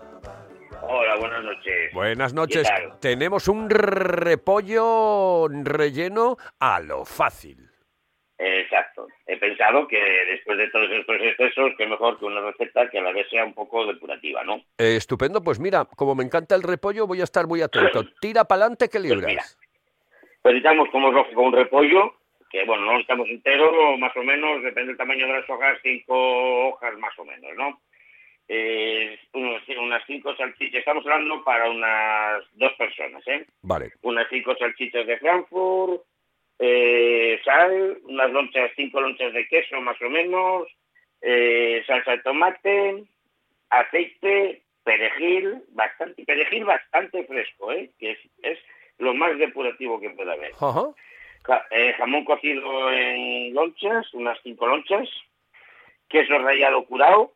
Hola, 0.82 1.16
buenas 1.18 1.44
noches. 1.44 1.94
Buenas 1.94 2.34
noches. 2.34 2.68
¿Qué 2.68 2.88
tal? 2.88 3.00
Tenemos 3.00 3.48
un 3.48 3.70
repollo 3.70 5.48
relleno 5.48 6.38
a 6.60 6.82
lo 6.82 7.06
fácil. 7.06 7.73
Exacto. 8.46 9.08
He 9.28 9.38
pensado 9.38 9.88
que 9.88 10.00
después 10.00 10.58
de 10.58 10.70
todos 10.70 10.90
estos 10.92 11.16
excesos, 11.22 11.72
que 11.78 11.86
mejor 11.88 12.20
que 12.20 12.26
una 12.26 12.42
receta 12.42 12.90
que 12.90 13.00
a 13.00 13.02
la 13.04 13.12
vez 13.14 13.28
sea 13.30 13.46
un 13.46 13.54
poco 13.54 13.86
depurativa, 13.86 14.44
¿no? 14.44 14.56
Eh, 14.78 14.96
estupendo, 14.98 15.42
pues 15.44 15.60
mira, 15.60 15.86
como 15.96 16.16
me 16.16 16.24
encanta 16.24 16.56
el 16.56 16.64
repollo, 16.64 17.08
voy 17.08 17.22
a 17.22 17.26
estar 17.26 17.48
muy 17.48 17.62
atento. 17.62 18.04
Tira 18.22 18.44
pa'lante 18.46 18.90
que 18.90 19.00
libras. 19.00 19.26
mira. 19.26 19.44
Pues 20.42 20.56
necesitamos, 20.56 20.90
como 20.90 21.08
es 21.10 21.14
lógico, 21.14 21.42
un 21.42 21.54
repollo, 21.54 22.16
que 22.50 22.66
bueno, 22.66 22.82
no 22.84 22.88
lo 22.92 22.98
necesitamos 22.98 23.30
entero, 23.30 23.98
más 23.98 24.16
o 24.18 24.24
menos, 24.24 24.62
depende 24.62 24.90
del 24.90 24.98
tamaño 24.98 25.26
de 25.28 25.34
las 25.40 25.50
hojas, 25.50 25.78
cinco 25.82 26.68
hojas 26.70 26.98
más 26.98 27.18
o 27.18 27.24
menos, 27.26 27.52
¿no? 27.56 27.80
Eh, 28.50 29.18
unos- 29.34 29.64
unas 29.80 30.04
cinco 30.06 30.36
salchichas, 30.36 30.80
estamos 30.80 31.06
hablando 31.06 31.44
para 31.46 31.70
unas 31.72 32.44
dos 32.56 32.74
personas, 32.74 33.26
¿eh? 33.28 33.46
Vale. 33.62 33.94
Unas 34.02 34.28
cinco 34.30 34.54
salchichas 34.58 35.08
de 35.08 35.18
Frankfurt, 35.18 36.02
eh, 36.66 37.42
sal, 37.44 37.98
unas 38.04 38.32
lonchas, 38.32 38.72
cinco 38.76 39.02
lonchas 39.02 39.34
de 39.34 39.48
queso 39.48 39.82
más 39.82 40.02
o 40.02 40.10
menos, 40.10 40.68
eh, 41.22 41.84
salsa 41.86 42.12
de 42.12 42.18
tomate, 42.20 43.04
aceite, 43.70 44.62
perejil, 44.84 45.64
bastante, 45.70 46.24
perejil 46.26 46.64
bastante 46.66 47.24
fresco, 47.26 47.72
¿eh? 47.72 47.90
que 48.00 48.12
es, 48.12 48.20
es 48.44 48.60
lo 48.98 49.14
más 49.14 49.38
depurativo 49.38 50.00
que 50.00 50.10
puede 50.12 50.32
haber. 50.32 50.54
Ja- 51.46 51.66
eh, 51.72 51.94
jamón 51.98 52.24
cocido 52.24 52.92
en 52.92 53.54
lonchas, 53.54 54.14
unas 54.14 54.40
cinco 54.44 54.66
lonchas, 54.68 55.10
queso 56.08 56.38
rallado 56.40 56.86
curado, 56.86 57.34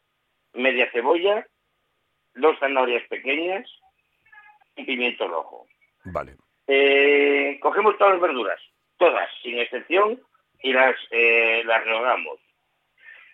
media 0.54 0.90
cebolla, 0.92 1.46
dos 2.36 2.58
zanahorias 2.60 3.06
pequeñas, 3.10 3.70
un 4.78 4.86
pimiento 4.86 5.28
rojo. 5.28 5.66
Vale. 6.06 6.36
Eh, 6.68 7.58
cogemos 7.62 7.98
todas 7.98 8.14
las 8.14 8.22
verduras, 8.22 8.62
todas, 8.98 9.30
sin 9.42 9.60
excepción, 9.60 10.22
y 10.62 10.74
las, 10.74 10.96
eh, 11.12 11.64
las 11.66 11.84
rehogamos 11.84 12.40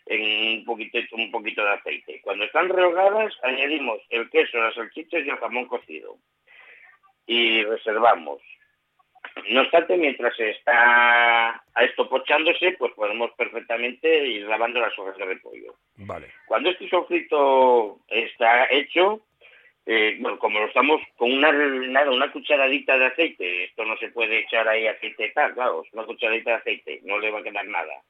en 0.05 0.59
un 0.59 0.65
poquito, 0.65 0.99
un 1.13 1.31
poquito 1.31 1.63
de 1.63 1.71
aceite. 1.71 2.21
Cuando 2.21 2.43
están 2.43 2.69
rehogadas, 2.69 3.33
añadimos 3.43 4.01
el 4.09 4.29
queso, 4.29 4.57
las 4.57 4.75
salchichas 4.75 5.25
y 5.25 5.29
el 5.29 5.37
jamón 5.37 5.67
cocido. 5.67 6.17
Y 7.25 7.63
reservamos. 7.63 8.41
No 9.49 9.61
obstante, 9.61 9.97
mientras 9.97 10.35
se 10.35 10.51
está 10.51 11.51
a 11.51 11.83
esto 11.83 12.09
pochándose, 12.09 12.73
pues 12.77 12.91
podemos 12.93 13.31
perfectamente 13.31 14.27
ir 14.27 14.45
lavando 14.45 14.79
las 14.79 14.97
hojas 14.99 15.17
de 15.17 15.25
repollo. 15.25 15.75
Vale. 15.95 16.29
Cuando 16.45 16.69
este 16.69 16.89
sofrito 16.89 17.99
está 18.09 18.69
hecho, 18.69 19.21
eh, 19.85 20.17
bueno, 20.19 20.39
como 20.39 20.59
lo 20.59 20.67
estamos 20.67 21.01
con 21.17 21.31
una, 21.31 21.51
nada, 21.51 22.11
una 22.11 22.31
cucharadita 22.31 22.97
de 22.97 23.05
aceite, 23.05 23.65
esto 23.65 23.83
no 23.83 23.97
se 23.97 24.09
puede 24.09 24.39
echar 24.39 24.67
ahí 24.67 24.87
aceite 24.87 25.31
tal, 25.35 25.53
claro, 25.53 25.83
una 25.91 26.05
cucharadita 26.05 26.51
de 26.51 26.55
aceite, 26.57 27.01
no 27.03 27.19
le 27.19 27.31
va 27.31 27.39
a 27.39 27.43
quedar 27.43 27.65
nada. 27.65 28.01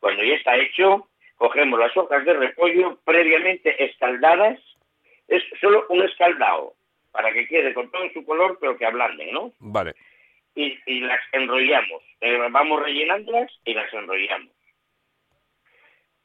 Cuando 0.00 0.22
ya 0.22 0.34
está 0.34 0.56
hecho, 0.56 1.08
cogemos 1.36 1.78
las 1.80 1.96
hojas 1.96 2.24
de 2.24 2.34
repollo 2.34 2.98
previamente 3.04 3.82
escaldadas, 3.84 4.60
es 5.28 5.42
solo 5.60 5.86
un 5.88 6.02
escaldado, 6.02 6.74
para 7.10 7.32
que 7.32 7.46
quede 7.46 7.72
con 7.72 7.90
todo 7.90 8.10
su 8.12 8.24
color, 8.26 8.58
pero 8.60 8.76
que 8.76 8.84
ablanden, 8.84 9.32
¿no? 9.32 9.52
Vale. 9.60 9.94
y, 10.54 10.78
y 10.86 11.00
las 11.00 11.20
enrollamos. 11.32 12.02
Eh, 12.20 12.38
vamos 12.50 12.82
rellenándolas 12.82 13.50
y 13.64 13.74
las 13.74 13.92
enrollamos. 13.92 14.50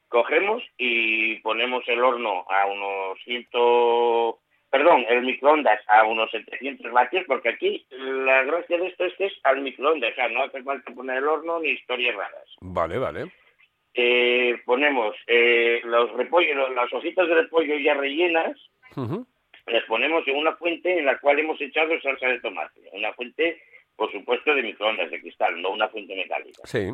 Cogemos 0.08 0.64
y 0.78 1.36
ponemos 1.38 1.88
el 1.88 2.04
horno 2.04 2.46
a 2.50 2.66
unos 2.66 3.20
100, 3.24 3.48
perdón, 4.70 5.06
el 5.10 5.24
microondas 5.24 5.80
a 5.88 6.04
unos 6.06 6.30
700 6.32 6.92
vatios, 6.92 7.24
porque 7.28 7.50
aquí 7.50 7.86
la 7.90 8.44
gracia 8.44 8.78
de 8.78 8.88
esto 8.88 9.06
es 9.06 9.14
que 9.16 9.26
es 9.26 9.34
al 9.44 9.62
microondas, 9.62 10.12
o 10.12 10.16
sea, 10.16 10.30
no 10.30 10.44
hace 10.44 10.62
falta 10.64 10.92
poner 10.94 11.18
el 11.18 11.28
horno 11.28 11.60
ni 11.60 11.70
historias 11.70 12.16
raras. 12.16 12.56
Vale, 12.62 12.98
vale. 12.98 13.32
Eh, 13.94 14.62
ponemos 14.66 15.16
eh, 15.28 15.82
los 15.84 16.12
repollos, 16.14 16.74
las 16.76 16.94
hojitas 16.94 17.28
de 17.28 17.36
repollo 17.36 17.76
ya 17.78 17.96
rellenas, 17.96 18.58
las 19.66 19.84
ponemos 19.86 20.28
en 20.28 20.36
una 20.36 20.56
fuente 20.56 20.98
en 20.98 21.06
la 21.06 21.20
cual 21.20 21.40
hemos 21.40 21.60
echado 21.62 22.00
salsa 22.02 22.28
de 22.28 22.40
tomate. 22.40 22.82
Una 22.94 23.14
fuente, 23.14 23.62
por 23.96 24.12
supuesto, 24.12 24.54
de 24.54 24.64
microondas, 24.64 25.10
de 25.10 25.22
cristal, 25.22 25.62
no 25.62 25.72
una 25.72 25.90
fuente 25.90 26.16
metálica. 26.16 26.62
Sí. 26.66 26.90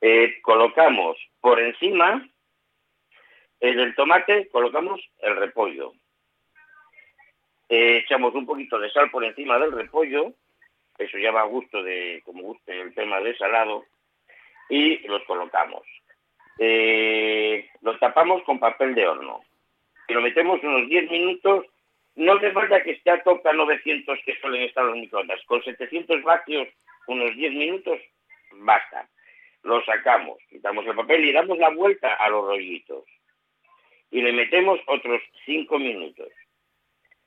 Eh, 0.00 0.40
colocamos 0.42 1.16
por 1.40 1.60
encima 1.60 2.28
eh, 3.60 3.74
del 3.74 3.94
tomate, 3.94 4.48
colocamos 4.48 5.00
el 5.20 5.36
repollo. 5.36 5.94
Eh, 7.68 7.98
echamos 7.98 8.34
un 8.34 8.46
poquito 8.46 8.78
de 8.78 8.90
sal 8.90 9.10
por 9.10 9.24
encima 9.24 9.58
del 9.58 9.72
repollo, 9.72 10.32
eso 10.98 11.18
ya 11.18 11.32
va 11.32 11.42
a 11.42 11.46
gusto 11.46 11.82
de, 11.82 12.22
como 12.24 12.42
guste 12.42 12.80
el 12.80 12.94
tema 12.94 13.20
de 13.20 13.36
salado, 13.36 13.84
y 14.68 14.98
los 15.08 15.22
colocamos. 15.24 15.82
Eh, 16.58 17.68
lo 17.82 17.98
tapamos 17.98 18.42
con 18.44 18.60
papel 18.60 18.94
de 18.94 19.06
horno 19.06 19.42
y 20.08 20.12
lo 20.12 20.20
metemos 20.20 20.62
unos 20.62 20.88
10 20.88 21.10
minutos. 21.10 21.66
No 22.14 22.34
hace 22.34 22.52
falta 22.52 22.82
que 22.82 22.92
esté 22.92 23.10
a 23.10 23.22
tope 23.22 23.48
a 23.48 23.52
900 23.52 24.18
que 24.24 24.36
suelen 24.36 24.62
estar 24.62 24.84
los 24.84 24.96
microondas. 24.96 25.40
Con 25.46 25.62
700 25.62 26.22
vatios, 26.22 26.68
unos 27.08 27.34
10 27.34 27.52
minutos, 27.52 27.98
basta. 28.52 29.08
Lo 29.62 29.82
sacamos, 29.84 30.38
quitamos 30.48 30.86
el 30.86 30.94
papel 30.94 31.24
y 31.24 31.32
damos 31.32 31.58
la 31.58 31.70
vuelta 31.70 32.14
a 32.14 32.28
los 32.28 32.46
rollitos. 32.46 33.04
Y 34.10 34.22
le 34.22 34.32
metemos 34.32 34.78
otros 34.86 35.20
5 35.46 35.78
minutos. 35.78 36.28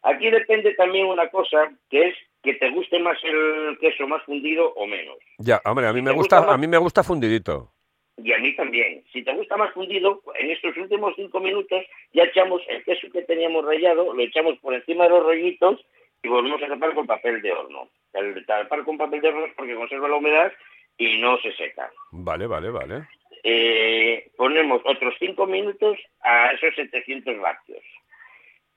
Aquí 0.07 0.29
depende 0.29 0.73
también 0.75 1.07
una 1.07 1.27
cosa, 1.29 1.69
que 1.89 2.07
es 2.07 2.15
que 2.41 2.53
te 2.53 2.69
guste 2.69 2.97
más 2.99 3.17
el 3.23 3.77
queso 3.79 4.07
más 4.07 4.23
fundido 4.23 4.71
o 4.73 4.87
menos. 4.87 5.17
Ya, 5.37 5.61
hombre, 5.65 5.87
a 5.87 5.93
mí 5.93 6.01
me 6.01 6.11
gusta 6.11 6.37
a 6.37 6.57
mí 6.57 6.65
me 6.65 6.77
gusta 6.77 7.03
fundidito. 7.03 7.71
Y 8.15 8.31
a 8.31 8.37
mí 8.39 8.55
también. 8.55 9.03
Si 9.11 9.21
te 9.21 9.33
gusta 9.33 9.57
más 9.57 9.73
fundido, 9.73 10.21
en 10.39 10.49
estos 10.49 10.75
últimos 10.77 11.13
cinco 11.15 11.39
minutos 11.39 11.83
ya 12.13 12.23
echamos 12.23 12.61
el 12.69 12.83
queso 12.85 13.07
que 13.11 13.21
teníamos 13.23 13.65
rallado, 13.65 14.13
lo 14.13 14.23
echamos 14.23 14.57
por 14.59 14.73
encima 14.73 15.03
de 15.03 15.09
los 15.09 15.23
rollitos 15.23 15.85
y 16.23 16.29
volvemos 16.29 16.63
a 16.63 16.67
tapar 16.67 16.93
con 16.93 17.05
papel 17.05 17.41
de 17.41 17.51
horno. 17.51 17.89
El 18.13 18.45
tapar 18.45 18.83
con 18.85 18.97
papel 18.97 19.21
de 19.21 19.27
horno 19.27 19.45
es 19.45 19.53
porque 19.55 19.75
conserva 19.75 20.07
la 20.07 20.15
humedad 20.15 20.51
y 20.97 21.19
no 21.19 21.37
se 21.39 21.51
seca. 21.53 21.91
Vale, 22.11 22.47
vale, 22.47 22.69
vale. 22.71 23.07
Eh, 23.43 24.31
ponemos 24.35 24.81
otros 24.85 25.13
cinco 25.19 25.45
minutos 25.45 25.97
a 26.21 26.51
esos 26.53 26.73
700 26.75 27.39
vatios. 27.39 27.83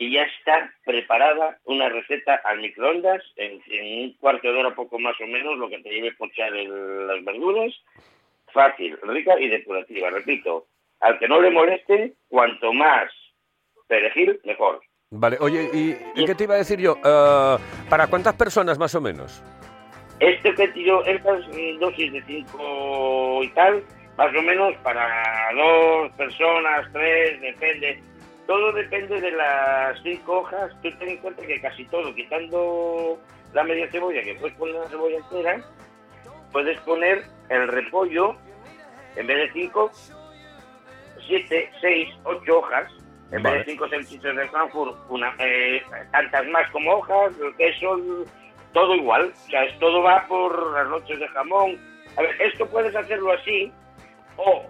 Y 0.03 0.13
ya 0.15 0.23
está 0.23 0.73
preparada 0.87 1.59
una 1.65 1.91
receta 1.91 2.41
al 2.45 2.59
microondas 2.61 3.23
en, 3.37 3.61
en 3.71 4.05
un 4.05 4.15
cuarto 4.15 4.51
de 4.51 4.59
hora 4.59 4.75
poco 4.75 4.99
más 4.99 5.15
o 5.21 5.27
menos, 5.27 5.59
lo 5.59 5.69
que 5.69 5.79
te 5.81 5.91
lleve 5.91 6.13
pochar 6.15 6.55
el- 6.57 7.07
las 7.07 7.23
verduras. 7.23 7.71
Fácil, 8.51 8.97
rica 9.03 9.39
y 9.39 9.49
depurativa. 9.49 10.09
Repito, 10.09 10.67
al 11.01 11.19
que 11.19 11.29
no 11.29 11.39
le 11.43 11.51
moleste, 11.51 12.15
cuanto 12.29 12.73
más 12.73 13.13
perejil, 13.89 14.41
mejor. 14.45 14.81
Vale, 15.11 15.37
oye, 15.39 15.69
¿y, 15.75 15.97
y 16.15 16.25
qué 16.25 16.35
te 16.35 16.45
iba 16.45 16.55
a 16.55 16.59
decir 16.59 16.81
yo? 16.81 16.97
Eh, 17.05 17.57
¿Para 17.91 18.07
cuántas 18.07 18.35
personas 18.37 18.79
más 18.79 18.95
o 18.95 19.03
menos? 19.03 19.43
Este 20.19 20.55
que 20.55 20.69
tiró, 20.69 21.05
estas 21.05 21.45
eh, 21.55 21.77
dosis 21.79 22.11
de 22.11 22.23
5 22.23 23.43
y 23.45 23.49
tal, 23.49 23.85
más 24.17 24.35
o 24.35 24.41
menos 24.43 24.75
para 24.83 25.53
dos 25.55 26.11
personas, 26.13 26.91
tres, 26.93 27.39
depende. 27.43 28.03
Todo 28.51 28.73
depende 28.73 29.21
de 29.21 29.31
las 29.31 30.03
cinco 30.03 30.41
hojas. 30.41 30.73
Tú 30.83 30.91
ten 30.99 31.09
en 31.11 31.19
cuenta 31.19 31.47
que 31.47 31.61
casi 31.61 31.85
todo, 31.85 32.13
quitando 32.13 33.17
la 33.53 33.63
media 33.63 33.89
cebolla, 33.93 34.25
que 34.25 34.35
puedes 34.35 34.57
poner 34.57 34.75
la 34.75 34.89
cebolla 34.89 35.19
entera, 35.19 35.61
puedes 36.51 36.77
poner 36.81 37.23
el 37.49 37.69
repollo, 37.69 38.35
en 39.15 39.29
vez 39.29 39.37
de 39.37 39.53
cinco, 39.53 39.93
siete, 41.29 41.71
seis, 41.81 42.09
ocho 42.25 42.59
hojas. 42.59 42.91
En 43.31 43.41
Vale. 43.45 43.59
vez 43.59 43.67
de 43.67 43.73
cinco 43.73 43.89
salchichas 43.89 44.35
de 44.35 44.49
Frankfurt, 44.49 44.97
una, 45.11 45.33
eh, 45.39 45.81
tantas 46.11 46.45
más 46.49 46.69
como 46.73 46.95
hojas, 46.95 47.31
el 47.41 47.55
queso, 47.55 47.97
todo 48.73 48.97
igual. 48.97 49.33
O 49.33 49.49
sea, 49.49 49.63
es- 49.63 49.79
todo 49.79 50.03
va 50.03 50.27
por 50.27 50.73
las 50.73 50.89
noches 50.89 51.21
de 51.21 51.29
jamón. 51.29 51.79
A 52.17 52.23
ver, 52.23 52.43
esto 52.43 52.67
puedes 52.67 52.97
hacerlo 52.97 53.31
así, 53.31 53.73
o 54.37 54.65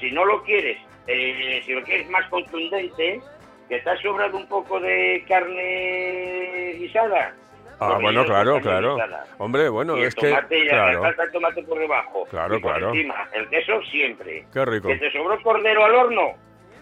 si 0.00 0.10
no 0.10 0.24
lo 0.24 0.42
quieres, 0.44 0.78
eh, 1.06 1.62
si 1.64 1.72
lo 1.72 1.82
quieres 1.82 2.08
más 2.10 2.28
contundente, 2.28 3.20
que 3.68 3.78
te 3.78 3.90
has 3.90 4.00
sobrado 4.00 4.36
un 4.36 4.46
poco 4.46 4.80
de 4.80 5.24
carne 5.28 6.74
guisada. 6.78 7.34
Ah, 7.78 7.98
bueno, 8.00 8.24
claro, 8.26 8.60
claro. 8.60 8.94
guisada. 8.94 9.24
Hombre, 9.38 9.68
bueno, 9.68 9.96
y 9.96 10.00
el 10.00 10.08
es 10.08 10.14
que... 10.14 10.28
tomate, 10.28 10.64
ya 10.64 10.70
Claro, 10.70 11.02
salta 11.02 11.22
el 11.22 11.32
tomate 11.32 11.62
por 11.62 11.78
debajo. 11.78 12.26
Claro, 12.30 12.56
y 12.56 12.60
por 12.60 12.72
claro. 12.72 12.88
encima, 12.92 13.28
el 13.32 13.48
queso 13.48 13.82
siempre. 13.84 14.44
qué 14.52 14.64
rico. 14.64 14.88
¿Que 14.88 14.96
te 14.96 15.10
sobró 15.12 15.40
cordero 15.42 15.84
al 15.84 15.94
horno? 15.94 16.34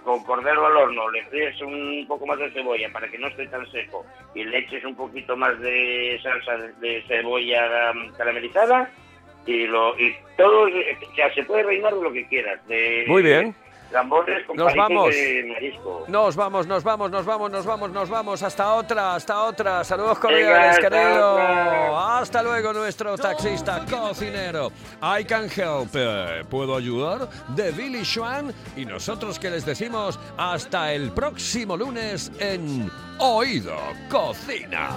Con 0.02 0.24
cordero 0.24 0.66
al 0.66 0.76
horno 0.76 1.11
le 1.11 1.24
fríes 1.26 1.61
un 1.61 2.07
poco 2.09 2.26
más 2.26 2.38
de 2.38 2.50
cebolla 2.50 2.90
para 2.90 3.09
que 3.09 3.18
no 3.18 3.28
esté 3.28 3.46
tan 3.48 3.70
seco 3.70 4.07
y 4.35 4.42
le 4.42 4.59
eches 4.59 4.83
un 4.85 4.96
poquito 4.96 5.37
más 5.37 5.61
de 5.61 6.18
salsa 6.22 6.57
de, 6.57 6.72
de 6.81 7.02
cebolla 7.07 7.92
um, 7.92 8.11
caramelizada 8.14 8.90
y 9.44 9.66
lo 9.66 9.98
y 9.98 10.14
todo, 10.37 10.62
o 10.64 11.14
sea, 11.14 11.33
se 11.35 11.42
puede 11.44 11.62
reinar 11.62 11.94
de 11.94 12.02
lo 12.02 12.12
que 12.12 12.26
quieras. 12.26 12.66
De 12.68 13.04
Muy 13.07 13.22
bien. 13.22 13.54
Gambones 13.90 14.44
con 14.46 14.57
Nos 14.57 14.74
vamos. 14.74 15.14
de 15.14 15.44
marisco. 15.48 16.05
Nos 16.09 16.37
vamos, 16.37 16.66
nos 16.66 16.85
vamos, 16.85 17.11
nos 17.11 17.24
vamos, 17.24 17.51
nos 17.51 17.64
vamos, 17.66 17.90
nos 17.90 18.09
vamos. 18.11 18.42
Hasta 18.42 18.74
otra, 18.74 19.14
hasta 19.14 19.44
otra. 19.44 19.83
Saludos 19.83 20.18
cordiales, 20.18 20.77
hasta 20.77 20.90
querido. 20.90 21.33
otra. 21.35 22.18
Hasta 22.18 22.42
luego, 22.42 22.72
nuestro 22.74 23.16
taxista 23.16 23.85
cocinero. 23.90 24.70
I 25.03 25.24
can 25.24 25.44
help. 25.48 25.88
eh, 25.94 26.44
¿Puedo 26.51 26.77
ayudar? 26.77 27.29
De 27.48 27.70
Billy 27.70 28.05
Schwan. 28.05 28.53
Y 28.77 28.85
nosotros 28.85 29.38
que 29.38 29.48
les 29.51 29.64
decimos 29.64 30.18
hasta 30.37 30.92
el 30.92 31.11
próximo 31.12 31.77
lunes 31.77 32.31
en 32.38 32.90
Oído 33.18 33.77
Cocina. 34.11 34.90